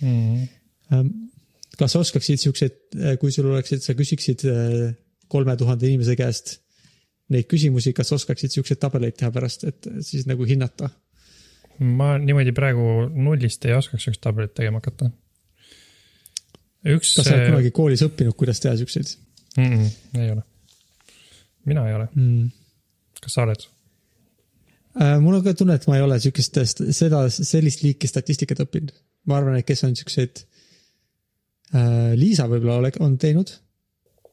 [0.01, 0.45] mm.
[0.93, 1.11] ähm,
[1.77, 2.79] kas sa oskaksid siukseid,
[3.21, 4.95] kui sul oleksid, sa küsiksid eh,
[5.33, 6.61] kolme tuhande inimese käest
[7.33, 10.93] neid küsimusi, kas oskaksid siukseid tabeleid teha pärast, et siis nagu hinnata?
[11.77, 15.11] ma niimoodi praegu nullist ei oskaks siukest tabelit tegema hakata.
[16.95, 17.15] üks.
[17.17, 19.15] kas sa oled kunagi koolis õppinud, kuidas teha siukseid
[19.57, 19.73] mm?
[19.73, 20.45] -mm, ei ole.
[21.73, 22.51] mina ei ole, mm.?
[23.23, 23.67] kas sa oled?
[24.97, 26.61] Äh, mul on ka tunne, et ma ei ole siukest,
[26.97, 28.95] seda, sellist liiki statistikat õppinud.
[29.27, 30.45] ma arvan, et kes on siukseid
[31.75, 33.53] äh,, Liisa võib-olla ole-, on teinud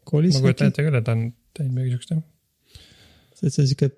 [0.08, 0.48] koolis ma.
[0.48, 1.28] kujutan ette küll, et ta on
[1.58, 2.24] teinud midagi siukest jah.
[3.44, 3.92] et see on siuke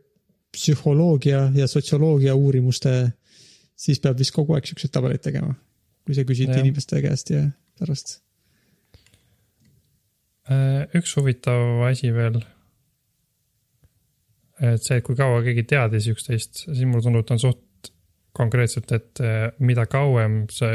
[0.56, 2.93] psühholoogia ja sotsioloogia uurimuste,
[3.76, 5.53] siis peab vist kogu aeg siukseid tabeleid tegema.
[6.06, 6.62] kui sa küsid Jah.
[6.62, 7.47] inimeste käest ja
[7.80, 8.20] pärast.
[10.46, 12.43] Äh, üks huvitav asi veel.
[14.62, 17.89] et see, et kui kaua keegi teadis üksteist, siis mulle tundub, et on suht
[18.38, 20.70] konkreetselt, et äh, mida kauem sa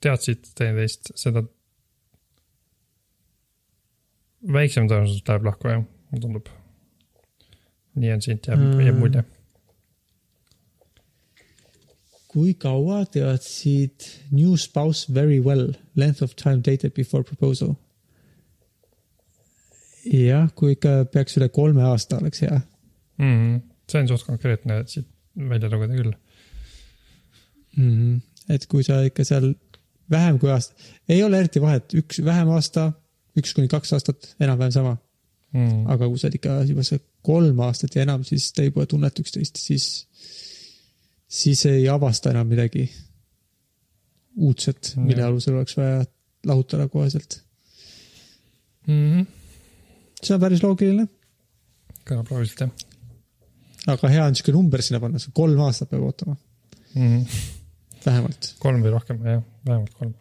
[0.00, 1.42] teadsid teineteist, seda
[4.54, 6.48] väiksem tõenäosus läheb lahku, jah, mulle tundub.
[7.98, 9.02] nii on siit jääb, jääb Mm.
[9.02, 9.24] mulje.
[12.28, 17.74] kui kaua teadsid new spouse very well, length of time dated before proposal?
[20.12, 22.60] jah, kui ikka peaks üle kolme aasta oleks hea
[23.18, 23.34] mm.
[23.34, 23.60] -hmm.
[23.90, 25.08] see on suht konkreetne siit
[25.48, 26.12] välja lugeda küll.
[27.76, 27.90] mm.
[27.90, 28.20] -hmm.
[28.54, 29.54] et kui sa ikka seal
[30.10, 30.74] vähem kui aasta,
[31.08, 32.92] ei ole eriti vahet, üks vähem aasta,
[33.38, 34.96] üks kuni kaks aastat, enam-vähem sama.
[35.52, 35.86] Mm.
[35.88, 39.22] aga kui sa oled ikka juba see kolm aastat ja enam, siis te juba tunnete
[39.24, 39.86] üksteist, siis,
[41.24, 42.84] siis ei avasta enam midagi
[44.36, 45.30] uudset, mille Jah.
[45.30, 46.04] alusel oleks vaja
[46.46, 47.40] lahutada koheselt.
[48.86, 49.26] Mm -hmm.
[50.22, 51.08] See on päris loogiline,
[52.08, 52.88] kõlab loogiliselt jah
[53.92, 56.34] aga hea on siuke number sinna panna, kolm aastat peab ootama,
[56.94, 57.02] mm.
[57.02, 57.44] -hmm.
[58.06, 58.54] vähemalt.
[58.62, 60.14] kolm või rohkem, jah, vähemalt kolm.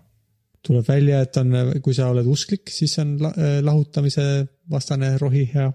[0.68, 4.28] tuleb välja, et on, kui sa oled usklik, siis on eh, lahutamise
[4.72, 5.72] vastane rohi hea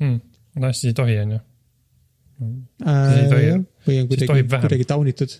[0.00, 0.20] mm..
[0.60, 1.40] no siis ei tohi, on ju.
[2.86, 3.50] äh, ei tohi-.
[3.88, 5.36] või on siis kuidagi kuidagi taunitud,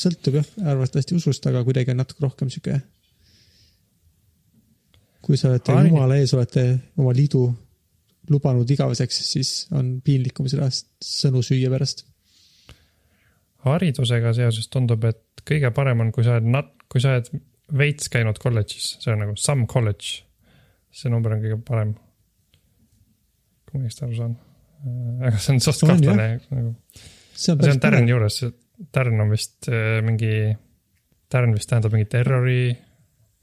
[0.00, 2.80] sõltub jah, arvatavasti usust, aga kuidagi on natuke rohkem sihuke.
[5.24, 5.88] Kui sa olete Ai.
[5.88, 6.64] jumala ees, olete
[7.00, 7.46] oma liidu
[8.32, 12.04] lubanud igaveseks, siis on piinlikum seda sõnu süüa pärast.
[13.64, 17.30] haridusega seoses tundub, et kõige parem on, kui sa oled nat-, kui sa oled
[17.72, 20.24] veits käinud kolledžis, see on nagu some college.
[20.94, 21.94] see number on kõige parem.
[23.64, 24.36] kui ma õigesti aru saan.
[25.24, 26.74] aga see on suht kahtlane nagu.
[27.32, 28.42] see on on Tärni juures,
[28.92, 30.56] Tärn on vist äh, mingi,
[31.30, 32.74] Tärn vist tähendab mingit errori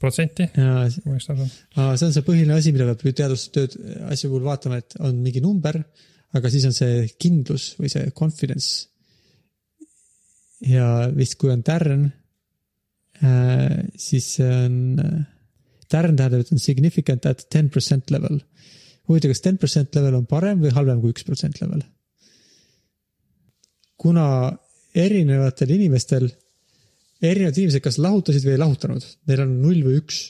[0.02, 1.52] protsenti, ja kui ma õigesti aru saan.
[1.76, 3.76] Aa, see on see põhiline asi, mida peab teadustööd
[4.10, 5.78] asja puhul vaatama, et on mingi number,
[6.36, 8.88] aga siis on see kindlus või see confidence.
[10.66, 12.08] ja vist, kui on tärn,
[13.98, 14.76] siis see on,
[15.92, 18.40] Darren tähendab, et on significant at ten percent level.
[19.08, 21.82] huvitav, kas ten percent level on parem või halvem kui üks protsent level?
[24.02, 24.24] kuna
[24.98, 26.26] erinevatel inimestel,
[27.22, 30.22] erinevad inimesed kas lahutasid või ei lahutanud, neil on null või üks,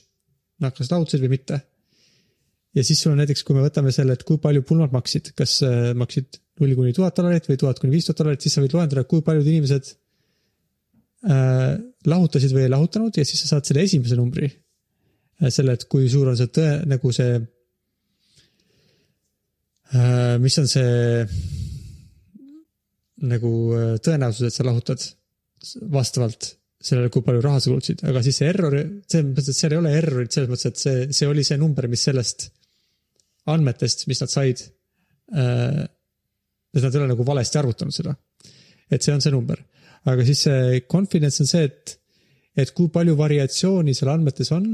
[0.62, 1.60] nad kas lahutasid või mitte.
[2.76, 5.58] ja siis sul on näiteks, kui me võtame selle, et kui palju pulmad maksid, kas
[5.66, 8.76] äh, maksid null kuni tuhat dollarit või tuhat kuni viis tuhat dollarit, siis sa võid
[8.76, 9.90] loendada, kui paljud inimesed
[11.28, 11.72] äh,
[12.08, 14.52] lahutasid või ei lahutanud ja siis sa saad selle esimese numbri.
[15.50, 17.32] selle, et kui suur on see tõe, nagu see
[19.90, 21.24] äh,, mis on see
[23.26, 25.02] nagu äh, tõenäosus, et sa lahutad
[25.90, 26.52] vastavalt
[26.86, 28.76] sellele, kui palju raha sa kulutasid, aga siis see error,
[29.06, 31.88] selles mõttes, et seal ei ole errorit selles mõttes, et see, see oli see number,
[31.90, 32.48] mis sellest
[33.52, 34.62] andmetest, mis nad said
[35.34, 35.82] äh,.
[36.72, 38.14] et nad ei ole nagu valesti arvutanud seda.
[38.90, 39.58] et see on see number,
[40.10, 41.96] aga siis see confidence on see, et,
[42.58, 44.70] et kui palju variatsiooni seal andmetes on.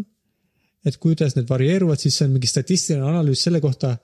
[0.87, 3.97] et kuidas need varieeruvad, siis see on mingi statistiline analüüs selle kohta,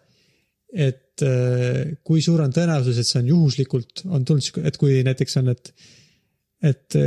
[0.74, 5.38] et äh, kui suur on tõenäosus, et see on juhuslikult, on tulnud, et kui näiteks
[5.40, 5.70] on, et,
[6.66, 6.98] et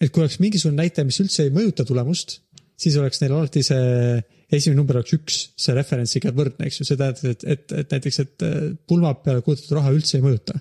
[0.00, 2.38] et kui oleks mingisugune näitaja, mis üldse ei mõjuta tulemust,
[2.78, 6.96] siis oleks neil alati see esimene number oleks üks, see reference'iga võrdne, eks ju, see
[6.96, 8.56] tähendab, et, et, et näiteks, et äh,
[8.88, 10.56] pulma peale kulutatud raha üldse ei mõjuta.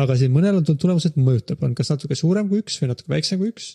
[0.00, 3.10] aga siin mõnel on tulemus, et mõjutab, on kas natuke suurem kui üks või natuke
[3.10, 3.72] väiksem kui üks.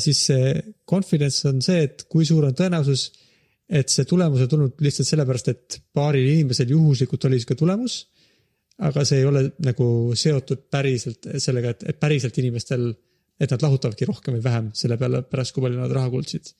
[0.00, 0.54] siis see
[0.88, 3.10] confidence on see, et kui suur on tõenäosus,
[3.68, 8.06] et see tulemus on tulnud lihtsalt sellepärast, et paaril inimesel juhuslikult oli sihuke tulemus.
[8.78, 9.86] aga see ei ole nagu
[10.16, 12.90] seotud päriselt sellega, et, et päriselt inimestel,
[13.40, 16.52] et nad lahutavadki rohkem või vähem selle peale pärast, kui palju nad raha kulutasid.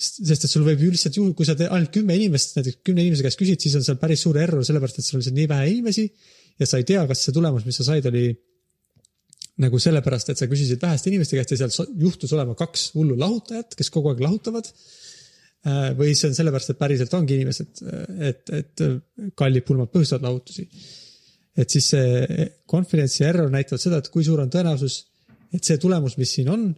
[0.00, 3.26] sest et sul võib ju lihtsalt juhul, kui sa ainult kümme inimest, näiteks kümne inimese
[3.26, 5.66] käest küsid, siis on seal päris suur error, sellepärast et sul on lihtsalt nii vähe
[5.74, 6.06] inimesi
[6.60, 8.30] ja sa ei tea, kas see tulemus, mis sa said, oli
[9.60, 13.76] nagu sellepärast, et sa küsisid väheste inimeste käest ja seal juhtus olema kaks hullu lahutajat,
[13.76, 14.70] kes kogu aeg lahutavad.
[15.98, 17.82] või see on sellepärast, et päriselt ongi inimesed,
[18.30, 18.82] et, et
[19.36, 20.64] kallid pulmad põhjustavad lahutusi.
[21.56, 25.09] et siis see confidence ja error näitavad seda, et kui suur on tõenäosus,
[25.54, 26.68] et see tulemus, mis siin on,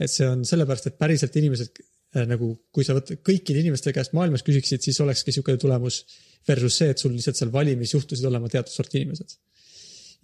[0.00, 4.14] et see on sellepärast, et päriselt inimesed äh, nagu, kui sa võtad kõikide inimeste käest
[4.16, 6.02] maailmas küsiksid, siis olekski niisugune tulemus
[6.48, 9.36] versus see, et sul lihtsalt seal valimis juhtusid olema teatud sorti inimesed.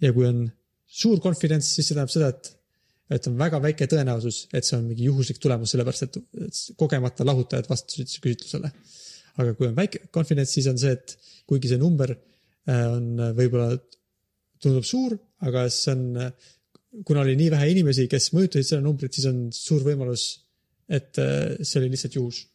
[0.01, 0.45] ja kui on
[0.87, 2.53] suur confidence, siis see tähendab seda, et,
[3.17, 6.17] et on väga väike tõenäosus, et see on mingi juhuslik tulemus, sellepärast et
[6.47, 8.71] et kogemata lahutajad vastasid küsitlusele.
[9.37, 11.17] aga kui on väike confidence, siis on see, et
[11.49, 13.77] kuigi see number äh, on äh, võib-olla
[14.63, 15.13] tundub suur,
[15.45, 16.05] aga see on,
[17.05, 20.27] kuna oli nii vähe inimesi, kes mõjutasid seda numbrit, siis on suur võimalus,
[20.89, 22.45] et äh, see oli lihtsalt juhus.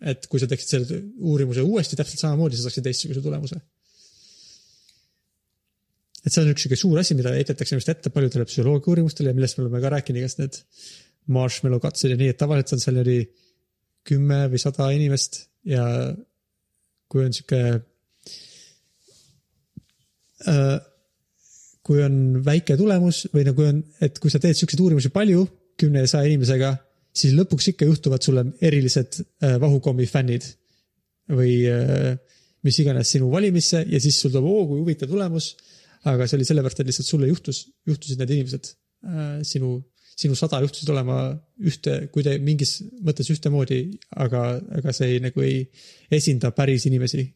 [0.00, 3.58] et kui sa teeksid selle uurimuse uuesti täpselt samamoodi, sa saaksid teistsuguse tulemuse.
[6.24, 9.36] et see on üks sihuke suur asi, mida heidetakse just ette paljudele psühholoogia uurimustele ja
[9.36, 10.60] millest me oleme ka rääkinud, igast need
[11.28, 13.20] marshmallow katsed ja nii, et tavaliselt on seal oli
[14.08, 15.84] kümme või sada inimest ja
[17.10, 17.60] kui on sihuke
[20.48, 20.78] äh,
[21.90, 25.42] kui on väike tulemus või no kui on, et kui sa teed siukseid uurimusi palju,
[25.80, 26.76] kümne ja saja inimesega,
[27.10, 30.46] siis lõpuks ikka juhtuvad sulle erilised äh, vahukommi fännid
[31.34, 32.12] või äh,
[32.62, 35.56] mis iganes sinu valimisse ja siis sul tuleb, oo kui huvitav tulemus.
[36.06, 39.74] aga see oli sellepärast, et lihtsalt sulle juhtus, juhtusid need inimesed äh, sinu,
[40.14, 41.18] sinu sada juhtusid olema
[41.58, 43.82] ühte, kui te mingis mõttes ühtemoodi,
[44.14, 45.64] aga, aga see ei, nagu ei
[46.20, 47.26] esinda päris inimesi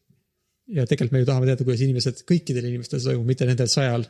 [0.73, 4.05] ja tegelikult me ju tahame teada, kuidas inimesed, kõikidel inimestel see toimub, mitte nendel sajal,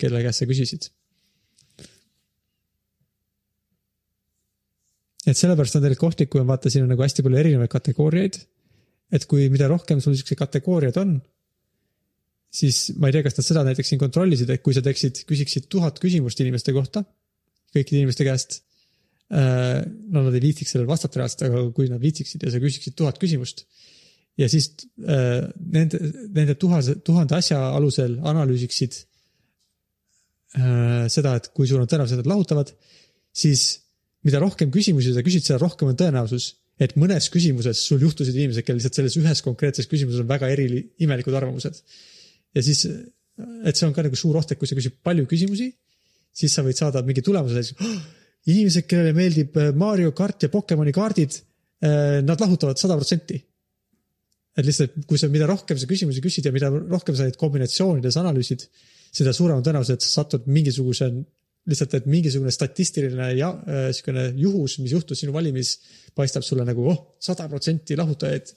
[0.00, 0.92] kelle käest sa küsisid.
[5.28, 8.38] et sellepärast on tegelikult ohtlik, kui on vaata, siin on nagu hästi palju erinevaid kategooriaid.
[9.12, 11.14] et kui, mida rohkem sul siukseid kategooriaid on,
[12.52, 15.68] siis ma ei tea, kas nad seda näiteks siin kontrollisid, et kui sa teeksid, küsiksid
[15.72, 17.04] tuhat küsimust inimeste kohta,
[17.76, 18.62] kõikide inimeste käest.
[19.28, 23.18] no nad ei viitsiks sellele vastata reaalselt, aga kui nad viitsiksid ja sa küsiksid tuhat
[23.20, 23.66] küsimust
[24.38, 24.70] ja siis
[25.02, 25.98] äh, nende,
[26.34, 29.00] nende tuhande, tuhande asja alusel analüüsiksid
[30.58, 32.72] äh, seda, et kui suur on tõenäosus, et nad lahutavad,
[33.34, 33.66] siis
[34.26, 38.62] mida rohkem küsimusi sa küsid, seda rohkem on tõenäosus, et mõnes küsimuses sul juhtusid inimesed,
[38.66, 41.82] kellel lihtsalt selles ühes konkreetses küsimuses on väga eri, imelikud arvamused.
[42.54, 42.84] ja siis,
[43.66, 45.72] et see on ka nagu suur oht, et kui sa küsid palju küsimusi,
[46.38, 47.98] siis sa võid saada mingi tulemuse, näiteks oh,
[48.54, 51.40] inimesed, kellele meeldib Mario kart ja Pokemoni kaardid,
[51.78, 53.36] nad lahutavad sada protsenti
[54.58, 58.18] et lihtsalt, kui sa, mida rohkem sa küsimusi küsid ja mida rohkem sa neid kombinatsioonides
[58.18, 58.64] analüüsid,
[59.14, 61.08] seda suurem on tõenäosus, et sa satud mingisuguse,
[61.68, 65.76] lihtsalt, et mingisugune statistiline ja äh, sihukene juhus, mis juhtus sinu valimis,
[66.16, 68.52] paistab sulle nagu oh, sada protsenti lahutajaid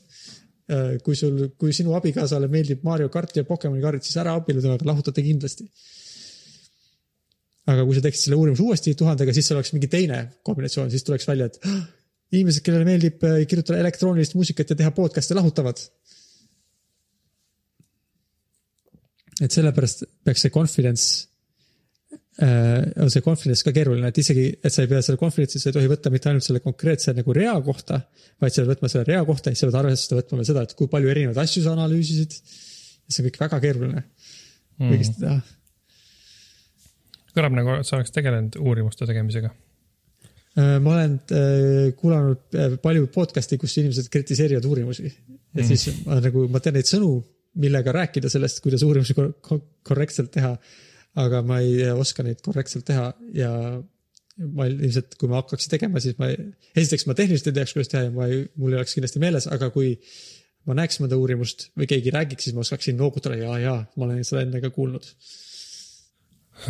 [0.71, 0.97] äh,.
[1.05, 4.87] kui sul, kui sinu abikaasale meeldib Mario kart ja Pokemoni kaardid, siis ära abiellu temaga,
[4.87, 5.67] lahutate kindlasti.
[7.71, 11.27] aga kui sa teeksid selle uurimuse uuesti tuhandega, siis oleks mingi teine kombinatsioon, siis tuleks
[11.29, 11.83] välja, et "Ah,
[12.31, 15.83] inimesed, kellele meeldib äh, kirjutada elektroonilist muusikat ja teha podcast'e lahutavad.
[19.41, 21.05] et sellepärast peaks see confidence
[22.45, 25.71] äh, on see confidence ka keeruline, et isegi, et sa ei pea selle confidence'i, sa
[25.71, 28.03] ei tohi võtta mitte ainult selle konkreetse nagu rea kohta,
[28.43, 30.67] vaid sa pead võtma selle rea kohta ja siis sa pead arvesse võtma veel seda,
[30.67, 32.37] et kui palju erinevaid asju sa analüüsisid.
[33.11, 34.05] see on kõik väga keeruline
[34.81, 34.93] Mm.
[34.95, 35.41] kõigest teha.
[37.35, 39.53] kõlab nagu sa oleks tegelenud uurimuste tegemisega.
[40.59, 46.17] Äh, ma olen äh, kuulanud äh, palju podcast'i, kus inimesed kritiseerivad uurimusi ja siis ma
[46.19, 47.11] nagu, ma tean neid sõnu,
[47.63, 50.57] millega rääkida sellest, kuidas uurimusi kor kor korrektselt teha.
[51.21, 53.49] aga ma ei oska neid korrektselt teha ja
[54.55, 56.29] ma ilmselt, kui ma hakkaks tegema, siis ma,
[56.75, 59.47] esiteks ma tehniliselt ei teaks, kuidas teha ja ma ei, mul ei oleks kindlasti meeles,
[59.51, 59.95] aga kui
[60.67, 64.23] ma näeks mõnda uurimust või keegi räägiks, siis ma oskaksin noogutada ja, ja ma olen
[64.27, 65.07] seda enne ka kuulnud.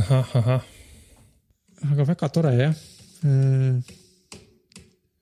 [0.06, 0.66] ahah,
[1.92, 2.90] aga väga tore jah.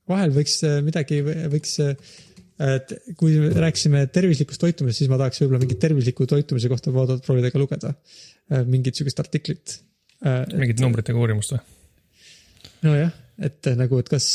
[0.10, 1.20] Vahel võiks äh, midagi,
[1.52, 6.94] võiks, et kui me rääkisime tervislikust toitumisest, siis ma tahaks võib-olla mingit tervisliku toitumise kohta
[6.96, 7.94] vaadata, proovida ka lugeda.
[8.68, 9.78] mingit sihukest artiklit.
[10.56, 11.62] mingit numbritega uurimust või?
[12.84, 14.28] nojah, et nagu, et kas,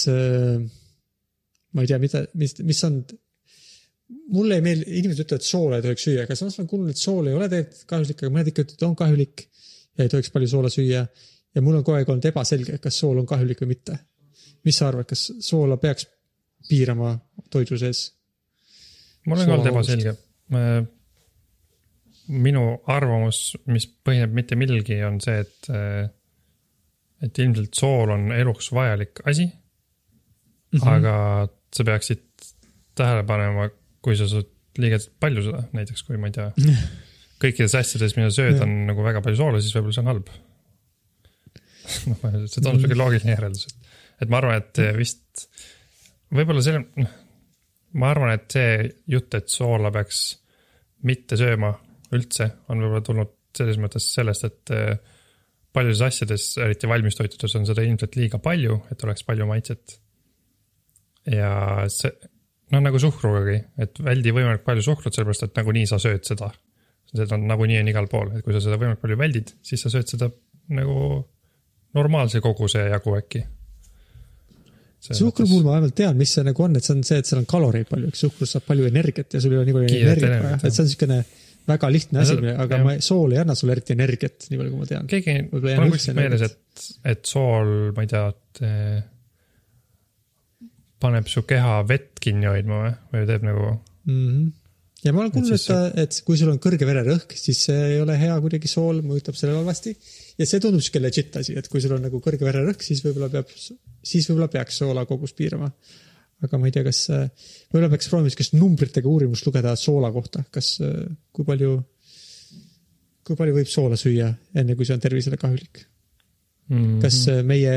[1.72, 3.02] ma ei tea, mida, mis, mis on.
[4.32, 7.00] mulle ei meeldi, inimesed ütlevad, et soola ei tohiks süüa, aga samas ma kuulnud, et
[7.00, 9.46] sool ei ole tegelikult kahjulik, aga mõned ikka ütlevad, on kahjulik
[9.98, 11.04] ja ei tohiks palju soola süüa.
[11.54, 13.98] Ja mul on kogu aeg olnud ebaselge, kas sool on kahjulik või mitte.
[14.64, 16.06] mis sa arvad, kas soola peaks
[16.68, 17.14] piirama
[17.52, 18.06] toidu sees?
[19.26, 20.14] mul on ka olnud ebaselge.
[22.28, 25.68] minu arvamus, mis põhineb mitte millelgi, on see, et,
[27.24, 30.88] et ilmselt sool on eluks vajalik asi mm, -hmm.
[30.88, 32.24] aga sa peaksid
[32.94, 33.68] tähele panema,
[34.02, 36.48] kui sa sööd liiga palju seda, näiteks kui ma ei tea,
[37.42, 40.30] kõikides asjades, mida sööd, on nagu väga palju soola, siis võib-olla see on halb.
[41.84, 45.48] See tundub siuke loogiline järeldus, et, et ma arvan, et vist
[46.34, 47.14] võib-olla selle, noh,
[48.00, 48.76] ma arvan, et see
[49.10, 50.26] jutt, et soola peaks
[51.08, 51.72] mitte sööma
[52.14, 54.94] üldse, on võib-olla tulnud selles mõttes sellest, et eh,
[55.74, 59.98] paljudes asjades, eriti valmistoitudes on seda ilmselt liiga palju, et oleks palju maitset.
[61.30, 61.50] ja
[61.92, 62.12] see,
[62.74, 66.50] noh nagu suhkrugagi, et väldi võimalikult palju suhkrut, sellepärast et nagunii sa sööd seda.
[67.14, 69.92] seda on nagunii on igal pool, et kui sa seda võimalikult palju väldid, siis sa
[69.92, 70.30] sööd seda
[70.74, 70.98] nagu
[71.94, 73.44] normaalse koguse jagu äkki.
[75.04, 77.42] suhkru puhul ma vähemalt tean, mis see nagu on, et see on see, et seal
[77.42, 80.38] on kaloreid palju, eks suhkrus saab palju energiat ja sul ei ole nii palju energiat
[80.46, 81.18] vaja et see on niisugune
[81.68, 82.84] väga lihtne asi aga jah.
[82.84, 85.06] ma, sool ei anna sulle eriti energiat, nii palju kui ma tean.
[85.10, 88.98] keegi, mul on kuskilt meeles, et, et sool, ma ei tea, et eh,
[91.04, 93.70] paneb su keha vett kinni hoidma või, või teeb nagu,
[94.08, 94.18] mm.
[94.18, 94.52] -hmm.
[95.06, 98.18] ja ma olen kuulnud, et, et kui sul on kõrge vererõhk, siis see ei ole
[98.20, 99.96] hea kuidagi sool, mõjutab sellele halvasti.
[100.38, 103.30] Ja see tundub siuke legit asi, et kui sul on nagu kõrge vererõhk, siis võib-olla
[103.32, 105.70] peab, siis võib-olla peaks soola kogust piirama.
[106.44, 107.06] aga ma ei tea, kas,
[107.70, 110.76] võib-olla peaks proovima siukest numbritega uurimust lugeda soola kohta, kas,
[111.32, 111.76] kui palju,
[113.24, 115.84] kui palju võib soola süüa, enne kui see on tervisele kahjulik.
[116.68, 117.76] mm, kas äh, meie,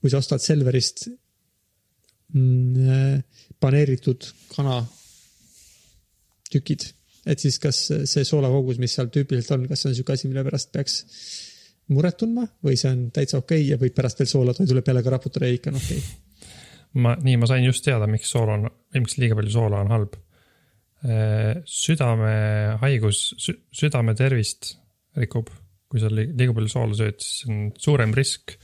[0.00, 1.06] kui sa ostad Selverist
[2.34, 3.22] mm,
[3.60, 4.82] paneeritud kana
[6.50, 6.86] tükid,
[7.26, 10.44] et siis kas see soolakogus, mis seal tüüpiliselt on, kas see on siuke asi, mille
[10.46, 11.00] pärast peaks
[11.94, 15.02] muret tundma või see on täitsa okei okay ja võid pärast veel soola toidule peale
[15.04, 16.52] ka raputada ja ikka on okei okay..
[17.04, 20.20] ma, nii, ma sain just teada, miks soola on, miks liiga palju soola on halb.
[21.68, 23.18] südamehaigus,
[23.76, 24.70] südame tervist
[25.20, 25.50] rikub,
[25.92, 28.56] kui sa li- liiga palju soola sööd, siis on suurem risk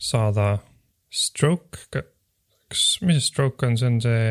[0.00, 0.52] saada
[1.10, 4.24] stroke, kas, mis see stroke on, see on see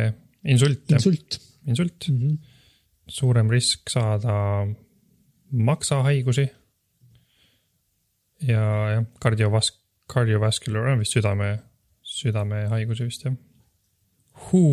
[0.54, 2.18] insult, insult insult, mm.
[2.18, 2.38] -hmm.
[3.10, 4.68] Suurem risk saada
[5.52, 6.50] maksahaigusi.
[8.48, 9.74] ja jah, kardiovas-,
[10.14, 11.52] cardiovascular on vist südame,
[12.02, 13.36] südamehaigusi vist jah.
[14.40, 14.64] WHO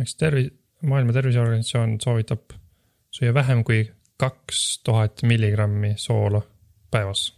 [0.00, 0.52] ehk tervi-,
[0.88, 2.56] maailma Terviseorganisatsioon soovitab
[3.12, 3.84] süüa vähem kui
[4.16, 6.42] kaks tuhat milligrammi soola
[6.90, 7.32] päevas.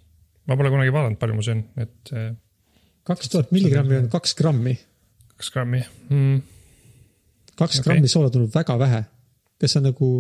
[0.47, 2.33] ma pole kunagi vaadanud, palju ma söön, et eh,
[3.09, 4.75] kaks tuhat milligrammi on kaks grammi,
[5.35, 6.43] kaks grammi mm..
[7.57, 7.87] kaks okay.
[7.89, 9.05] grammi soola tundub väga vähe.
[9.65, 10.11] Kas on nagu,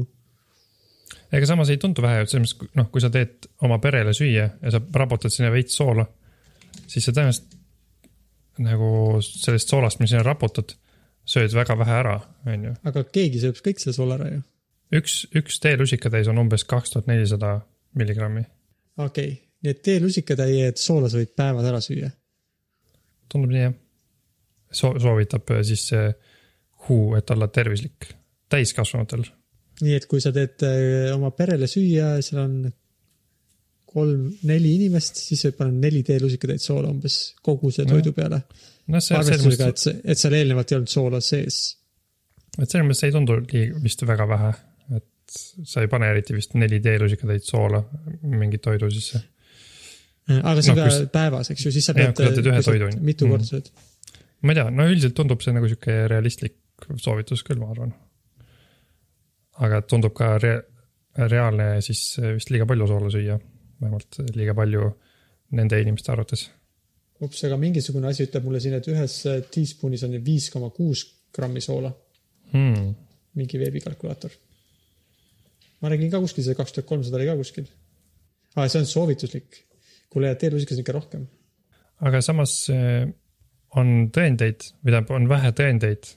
[1.36, 4.72] ega samas ei tundu vähe, selles mõttes, noh, kui sa teed oma perele süüa ja
[4.72, 6.06] sa raputad sinna veits soola,
[6.86, 7.60] siis sa tõenäoliselt
[8.64, 10.76] nagu sellest soolast, mis sinna raputad,
[11.26, 12.74] sööd väga vähe ära, on ju.
[12.90, 14.42] aga keegi sööb kõik selle soola ära ju.
[15.00, 17.56] üks, üks teelusikatäis on umbes kaks tuhat nelisada
[17.98, 18.44] milligrammi.
[18.98, 22.12] okei okay., nii et teelusikatäie, soola sa võid päevas ära süüa.
[23.32, 23.74] tundub nii, jah.
[24.70, 26.12] soo-, soovitab äh, siis see
[26.84, 28.12] WHO, et olla tervislik
[28.52, 29.24] täiskasvanutel.
[29.82, 32.56] nii et kui sa teed äh, oma perele süüa, seal on
[33.94, 37.16] kolm, neli inimest, siis võib panna neli teelusikatäit soola umbes
[37.46, 37.90] kogu Nojah.
[37.92, 38.40] toidu peale.
[38.90, 41.58] noh, see, selles arvestusega, et et seal eelnevalt ei olnud soola sees.
[42.58, 44.50] et selles mõttes ei tundu liiga, vist väga vähe,
[44.98, 45.38] et
[45.70, 47.80] sa ei pane eriti vist neli teelusikatäit soola
[48.22, 49.22] mingi toidu sisse.
[50.34, 52.18] aga see on No ka kus- päevas, eks ju, siis sa pead.
[52.18, 53.00] on ju.
[53.00, 53.30] mitu Mm.
[53.30, 53.70] korda sööd.
[54.42, 56.54] ma ei tea, no üldiselt tundub see nagu sihuke realistlik
[56.98, 57.94] soovitus küll, ma arvan.
[59.62, 60.62] Aga tundub ka rea-,
[61.30, 63.38] reaalne siis vist liiga palju soola süüa,
[63.80, 64.88] vähemalt liiga palju
[65.54, 66.48] nende inimeste arvates.
[67.20, 69.20] ups, aga mingisugune asi ütleb mulle siin, et ühes
[69.54, 71.92] teaspoon'is on viis koma kuus grammi soola,
[72.54, 72.94] Hmm.
[73.34, 74.30] mingi veebikalkulaator.
[75.80, 77.66] ma nägin ka kuskil see kaks tuhat kolmsada oli ka kuskil.
[78.56, 79.64] aa, see on soovituslik.
[80.10, 81.26] kuule, teelusikas on ikka rohkem.
[82.00, 83.08] aga samas eh,
[83.74, 86.12] on tõendeid, või tähendab, on vähe tõendeid.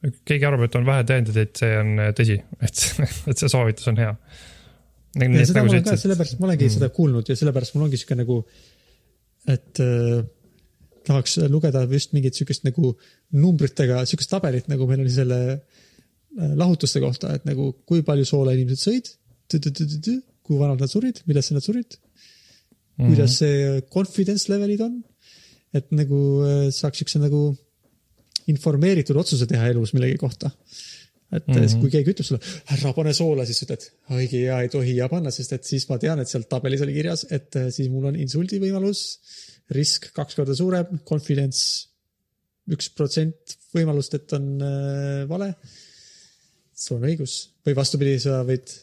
[0.00, 2.82] Keegi arvab, et on vähe tõendeid, et see on eh, tõsi, et,
[3.32, 4.10] et see soovitus on hea.
[5.20, 6.74] nagu sellepärast ma olengi mm.
[6.76, 8.40] seda kuulnud ja sellepärast mul ongi sihuke nagu,
[9.50, 10.20] et äh,
[11.08, 12.94] tahaks lugeda just mingit sihukest nagu
[13.36, 18.54] numbritega, sihukest tabelit, nagu meil oli selle äh, lahutuste kohta, et nagu kui palju soola
[18.56, 19.10] inimesed sõid,
[20.46, 21.98] kui vanad nad surid, millesse nad surid,
[23.00, 23.08] Mhm.
[23.08, 25.00] kuidas see confidence level'id on,
[25.72, 27.54] et nagu äh, saaks siukse nagu
[28.50, 30.50] informeeritud otsuse teha elus millegi kohta
[31.32, 31.54] et mm.
[31.54, 31.80] -hmm.
[31.80, 32.40] kui keegi ütleb sulle,
[32.74, 33.84] ära pane soola, siis ütled,
[34.16, 36.96] õige ja ei tohi ja panna, sest et siis ma tean, et seal tabelis oli
[36.96, 39.04] kirjas, et äh, siis mul on insuldi võimalus,
[39.76, 41.86] risk kaks korda suurem, confidence
[42.70, 45.54] üks protsent võimalust, et on äh, vale.
[46.74, 47.36] sul on õigus
[47.66, 48.74] või vastupidi, sa võid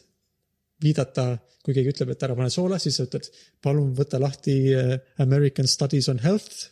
[0.82, 3.28] viidata, kui keegi ütleb, et ära pane soola, siis sa ütled,
[3.60, 6.70] palun võta lahti äh, American Studies on Health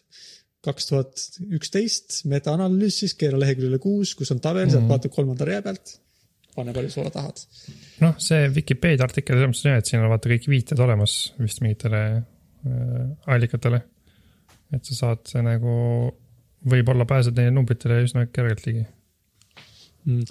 [0.66, 1.22] kaks tuhat
[1.56, 4.90] üksteist metaanalüüs siis, keera leheküljele kuus, kus on tabel, sealt Mhm.
[4.92, 6.00] vaata kolmanda rea pealt.
[6.56, 7.40] pane palju soola tahad.
[8.00, 11.16] noh, see Vikipeedia artikkel selles mõttes on hea, et siin on vaata kõik viited olemas
[11.38, 13.82] vist mingitele äh, allikatele.
[14.72, 15.74] et sa saad nagu,
[16.66, 18.86] võib-olla pääsed neile numbritele üsna kergelt ligi.
[20.06, 20.24] Mm.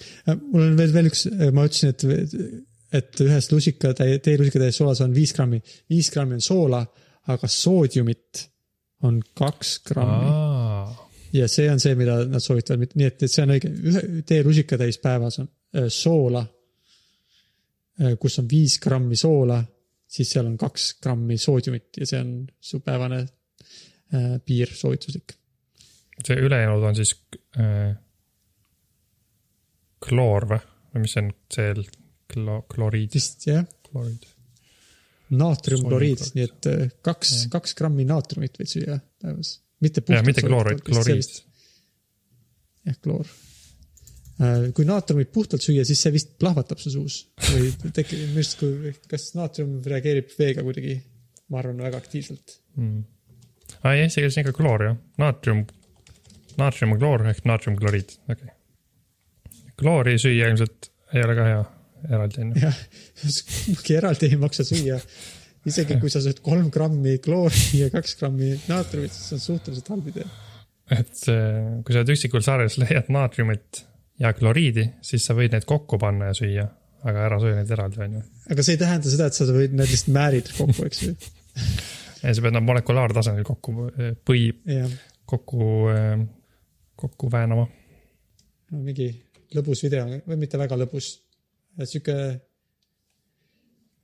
[0.52, 2.04] mul on veel, veel üks, ma ütlesin, et,
[2.96, 5.62] et ühes lusikatäie, teelusikatäies soolas on viis grammi,
[5.92, 6.82] viis grammi on soola,
[7.28, 8.46] aga soodiumit
[9.04, 10.32] on kaks grammi.
[11.36, 15.02] Ja see on see, mida nad soovitavad, nii et, et see on õige, ühe teelusikatäis
[15.04, 16.46] päevas on äh, soola,
[18.20, 19.62] kus on viis grammi soola,
[20.16, 25.36] siis seal on kaks grammi soodiumit ja see on su päevane äh, piir soovituslik.
[26.24, 27.16] see ülejäänud on siis
[27.60, 27.96] äh,
[30.06, 30.62] kloor või,
[30.94, 31.74] või mis see on, see
[32.32, 34.28] klo-, kloriid, vist jah, kloriid.
[35.40, 36.70] naatriumkloriid, Soodiumkloriid.
[36.70, 39.58] nii et äh, kaks, kaks grammi naatriumit võid süüa päevas.
[39.84, 41.44] mitte jah, mitte kloor, vaid soovitatud, vist kloriid
[42.86, 43.34] jah, kloor.
[44.76, 48.94] kui naatriumit puhtalt süüa, siis see vist plahvatab su suus või tekib, minu arust kui,
[49.12, 50.98] kas naatrium reageerib veega kuidagi,
[51.52, 52.58] ma arvan, väga aktiivselt.
[52.76, 53.06] mm..
[53.82, 55.64] aa, eesti keeles on ikka kloor jah, naatrium,
[56.60, 59.72] naatriumkloor ehk naatriumkloriid, okei okay..
[59.80, 61.64] kloori süüa ilmselt ei ole ka hea
[62.10, 62.62] eraldi on ju.
[62.66, 62.78] jah,
[63.66, 65.00] kumbki eraldi ei maksa süüa.
[65.66, 69.92] isegi kui sa sööd kolm grammi kloori ja kaks grammi naatriumit, siis see on suhteliselt
[69.94, 70.28] halb idee.
[70.94, 73.84] et kui sa oled üksikul saarel, leiad naatriumit
[74.22, 76.68] ja kloriidi, siis sa võid need kokku panna ja süüa,
[77.06, 78.24] aga ära söö neid eraldi, on ju.
[78.54, 81.16] aga see ei tähenda seda, et sa võid need lihtsalt määrid kokku, eks ju.
[82.22, 83.90] ja sa pead nad molekulaartasandil kokku,
[84.28, 84.96] põi jah,
[85.26, 85.70] kokku,
[86.96, 87.68] kokku väänama.
[88.76, 89.10] mingi
[89.56, 91.12] lõbus video või mitte väga lõbus,
[91.84, 92.16] sihuke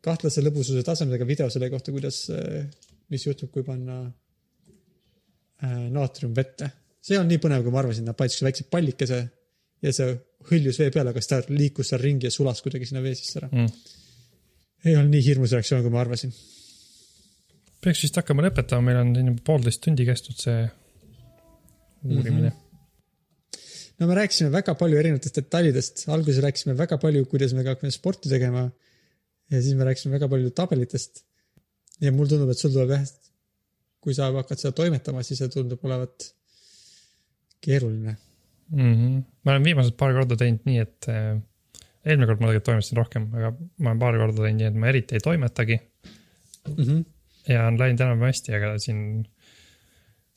[0.03, 2.23] kahtlase lõbususe tasemega video selle kohta, kuidas,
[3.11, 4.01] mis juhtub, kui panna
[5.63, 6.71] äh, naatrium vette.
[7.01, 9.21] see on nii põnev, kui ma arvasin, nad panid siukse väikse pallikese
[9.81, 10.13] ja see
[10.51, 13.39] hõljus vee peale, aga siis ta liikus seal ringi ja sulas kuidagi sinna vee sisse
[13.41, 13.69] ära Mm.
[14.85, 16.33] ei olnud nii hirmus reaktsioon, kui ma arvasin.
[17.81, 20.59] peaks vist hakkama lõpetama, meil on siin juba poolteist tundi kestnud see
[22.05, 22.55] uurimine mm.
[22.55, 22.70] -hmm.
[24.01, 28.31] No me rääkisime väga palju erinevatest detailidest, alguses rääkisime väga palju, kuidas me hakkame sporti
[28.31, 28.69] tegema.
[29.51, 31.23] ja siis me rääkisime väga palju tabelitest.
[32.01, 33.05] ja mulle tundub, et sul tuleb jah,
[34.01, 36.31] kui sa hakkad seda toimetama, siis see tundub olevat
[37.61, 38.17] keeruline.
[38.71, 38.93] mm.
[38.95, 39.23] -hmm.
[39.43, 41.37] ma olen viimased paar korda teinud nii, et äh,
[42.05, 44.93] eelmine kord ma tegelikult toimetasin rohkem, aga ma olen paar korda teinud nii, et ma
[44.93, 45.79] eriti ei toimetagi
[46.69, 47.05] Mm -hmm.
[47.53, 49.27] ja on läinud enam-vähem hästi, aga siin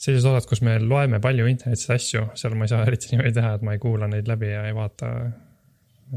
[0.00, 3.54] sellised osad, kus me loeme palju internetis asju, seal ma ei saa eriti niimoodi teha,
[3.58, 5.10] et ma ei kuula neid läbi ja ei vaata,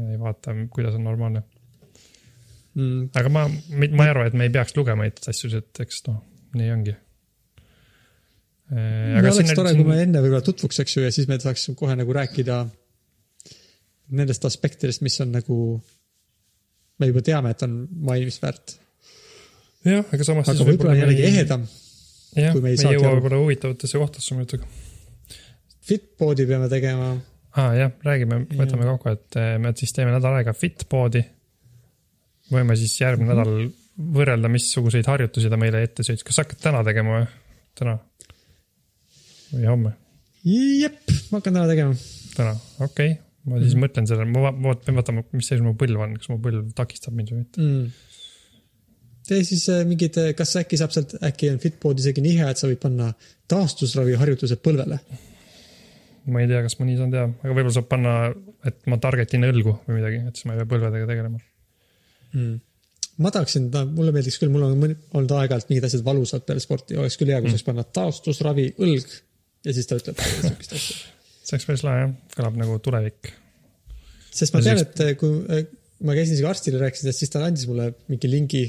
[0.08, 1.44] ei vaata, kuidas on normaalne.
[2.78, 6.02] Mm, aga ma, ma ei arva, et me ei peaks lugema neid asju, et eks
[6.08, 6.18] noh,
[6.58, 6.96] nii ongi.
[8.68, 11.96] aga oleks tore, kui me enne võib-olla tutvuks, eks ju, ja siis me saaks kohe
[11.98, 12.60] nagu rääkida
[14.18, 15.56] nendest aspektidest, mis on nagu,
[17.00, 18.78] me juba teame, et on mainimist väärt.
[19.88, 21.26] jah, aga samas aga võib-olla jällegi.
[21.30, 21.66] ehedam.
[22.36, 24.68] jah, me ei jõua võib-olla huvitavatesse kohtadesse muidugi.
[25.88, 27.10] Fitboodi peame tegema.
[27.56, 31.24] aa ah, jah, räägime, võtame kokku, et eh, me siis teeme nädal aega Fitpoodi.
[32.52, 33.38] võime siis järgmine Mhm.
[33.38, 33.70] nädal
[34.14, 37.26] võrrelda, missuguseid harjutusi ta meile ette sõitis, kas sa hakkad täna tegema või?
[37.78, 37.96] täna?
[39.52, 39.94] või homme?
[40.44, 41.00] jep,
[41.32, 41.96] ma hakkan täna tegema.
[42.36, 42.52] täna,
[42.84, 43.16] okei okay.,
[43.48, 43.82] ma siis mm.
[43.86, 46.68] mõtlen sellele, ma va- ma pean vaatama, mis seis mu põlv on, kas mu põlv
[46.78, 47.64] takistab mind või mitte.
[47.64, 47.90] mm..
[49.28, 52.60] Tee siis äh, mingid, kas äkki saab sealt, äkki on Fitboard isegi nii hea, et
[52.60, 53.10] sa võid panna
[53.52, 55.00] taastusraviharjutused põlvele.
[56.28, 58.14] ma ei tea, kas ma nii saan teha, aga võib-olla saab panna,
[58.68, 61.40] et ma targetin õlgu või midagi, et siis ma ei pea põlvedega tegelema.
[62.32, 62.58] mm.
[63.24, 67.20] ma tahaksin, mulle meeldiks küll, mul on olnud aeg-ajalt mingid asjad valusad peale sporti, oleks
[67.20, 69.16] küll hea, kui saaks panna taastusravi õlg
[69.66, 70.96] ja siis ta ütleb siukest asja.
[71.42, 73.32] see oleks päris lahe jah, kõlab nagu tulevik.
[74.28, 75.64] sest ma tean, et äh, kui äh,
[76.04, 78.66] ma käisin isegi arstile rääkisin, siis ta andis mulle mingi lingi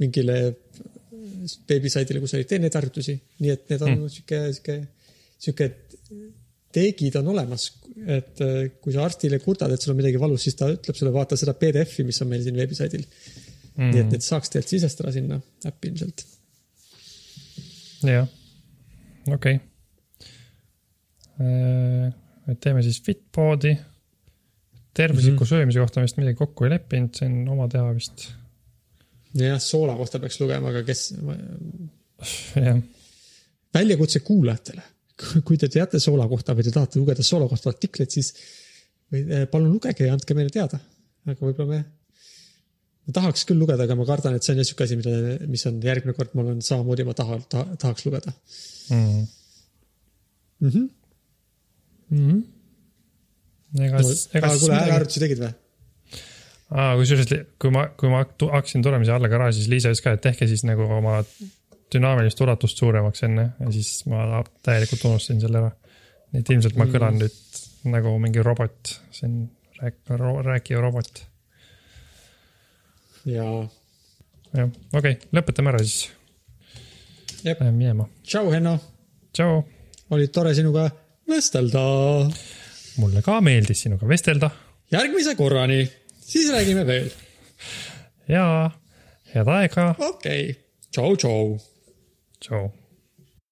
[0.00, 0.36] mingile
[1.68, 4.08] veebisaidile, kus oli, tee neid harjutusi, nii et need on Hmm.
[4.12, 4.76] sihuke, sihuke,
[5.38, 5.70] sihuke
[6.74, 7.66] teegid on olemas,
[8.06, 11.12] et äh, kui sa arstile kurdad, et sul on midagi valus, siis ta ütleb sulle,
[11.14, 13.90] vaata seda PDF-i, mis on meil siin veebisaidil mm..
[13.90, 16.24] nii et need saaks tegelikult sisestada sinna äppi ilmselt.
[18.06, 18.28] jah,
[19.28, 19.60] okei okay..
[22.52, 23.76] et teeme siis Fitboodi.
[24.94, 25.48] tervisliku mm -hmm.
[25.48, 28.30] söömise kohta vist midagi kokku ei leppinud, see on oma teha vist.
[29.38, 31.04] jah, soola kohta peaks lugema, aga kes,
[32.56, 32.80] jah,
[33.74, 34.82] väljakutse kuulajatele.
[35.44, 38.32] kui te teate soola kohta või te tahate lugeda soola kohta artikleid, siis
[39.12, 40.80] või, eh, palun lugege ja andke meile teada.
[41.28, 41.80] aga võib-olla me,
[43.04, 45.12] ma tahaks küll lugeda, aga ma kardan, et see on jah sihuke asi, mida,
[45.50, 49.26] mis on järgmine kord, mul on samamoodi, ma tahan ta,, tahaks lugeda mm.
[50.60, 50.70] mm.
[50.70, 50.88] -hmm.
[52.08, 52.30] mm.
[52.30, 52.40] -hmm.
[53.84, 55.52] ega No, ega kuule, häälearvutusi tegid või?
[56.70, 60.14] aa, kusjuures, kui ma, kui ma hakkasin tulema siia alla garaaži, siis Liisa ütles ka,
[60.16, 61.20] et tehke siis nagu oma
[61.90, 65.72] dünaamilist ulatust suuremaks enne ja siis ma täielikult unustasin selle ära.
[66.30, 67.58] nii et ilmselt ma kõlan nüüd
[67.90, 68.94] nagu mingi robot,
[69.26, 69.34] on
[69.80, 70.14] rääk-,
[70.46, 71.24] rääkiv robot.
[73.26, 73.66] jaa.
[74.54, 76.08] jah, okei okay,, lõpetame ära siis.
[77.40, 77.60] Jep.
[77.60, 78.06] Lähme minema.
[78.22, 78.78] tšau, Henno,
[79.32, 79.62] tšau,
[80.14, 80.90] oli tore sinuga
[81.30, 81.82] vestelda.
[83.00, 84.50] mulle ka meeldis sinuga vestelda
[84.90, 85.84] järgmise korrani,
[86.30, 87.10] siis räägime veel.
[88.28, 88.70] ja
[89.34, 90.54] head aega, okei okay.,
[90.90, 91.58] tšau, tšau.
[92.40, 92.79] tšau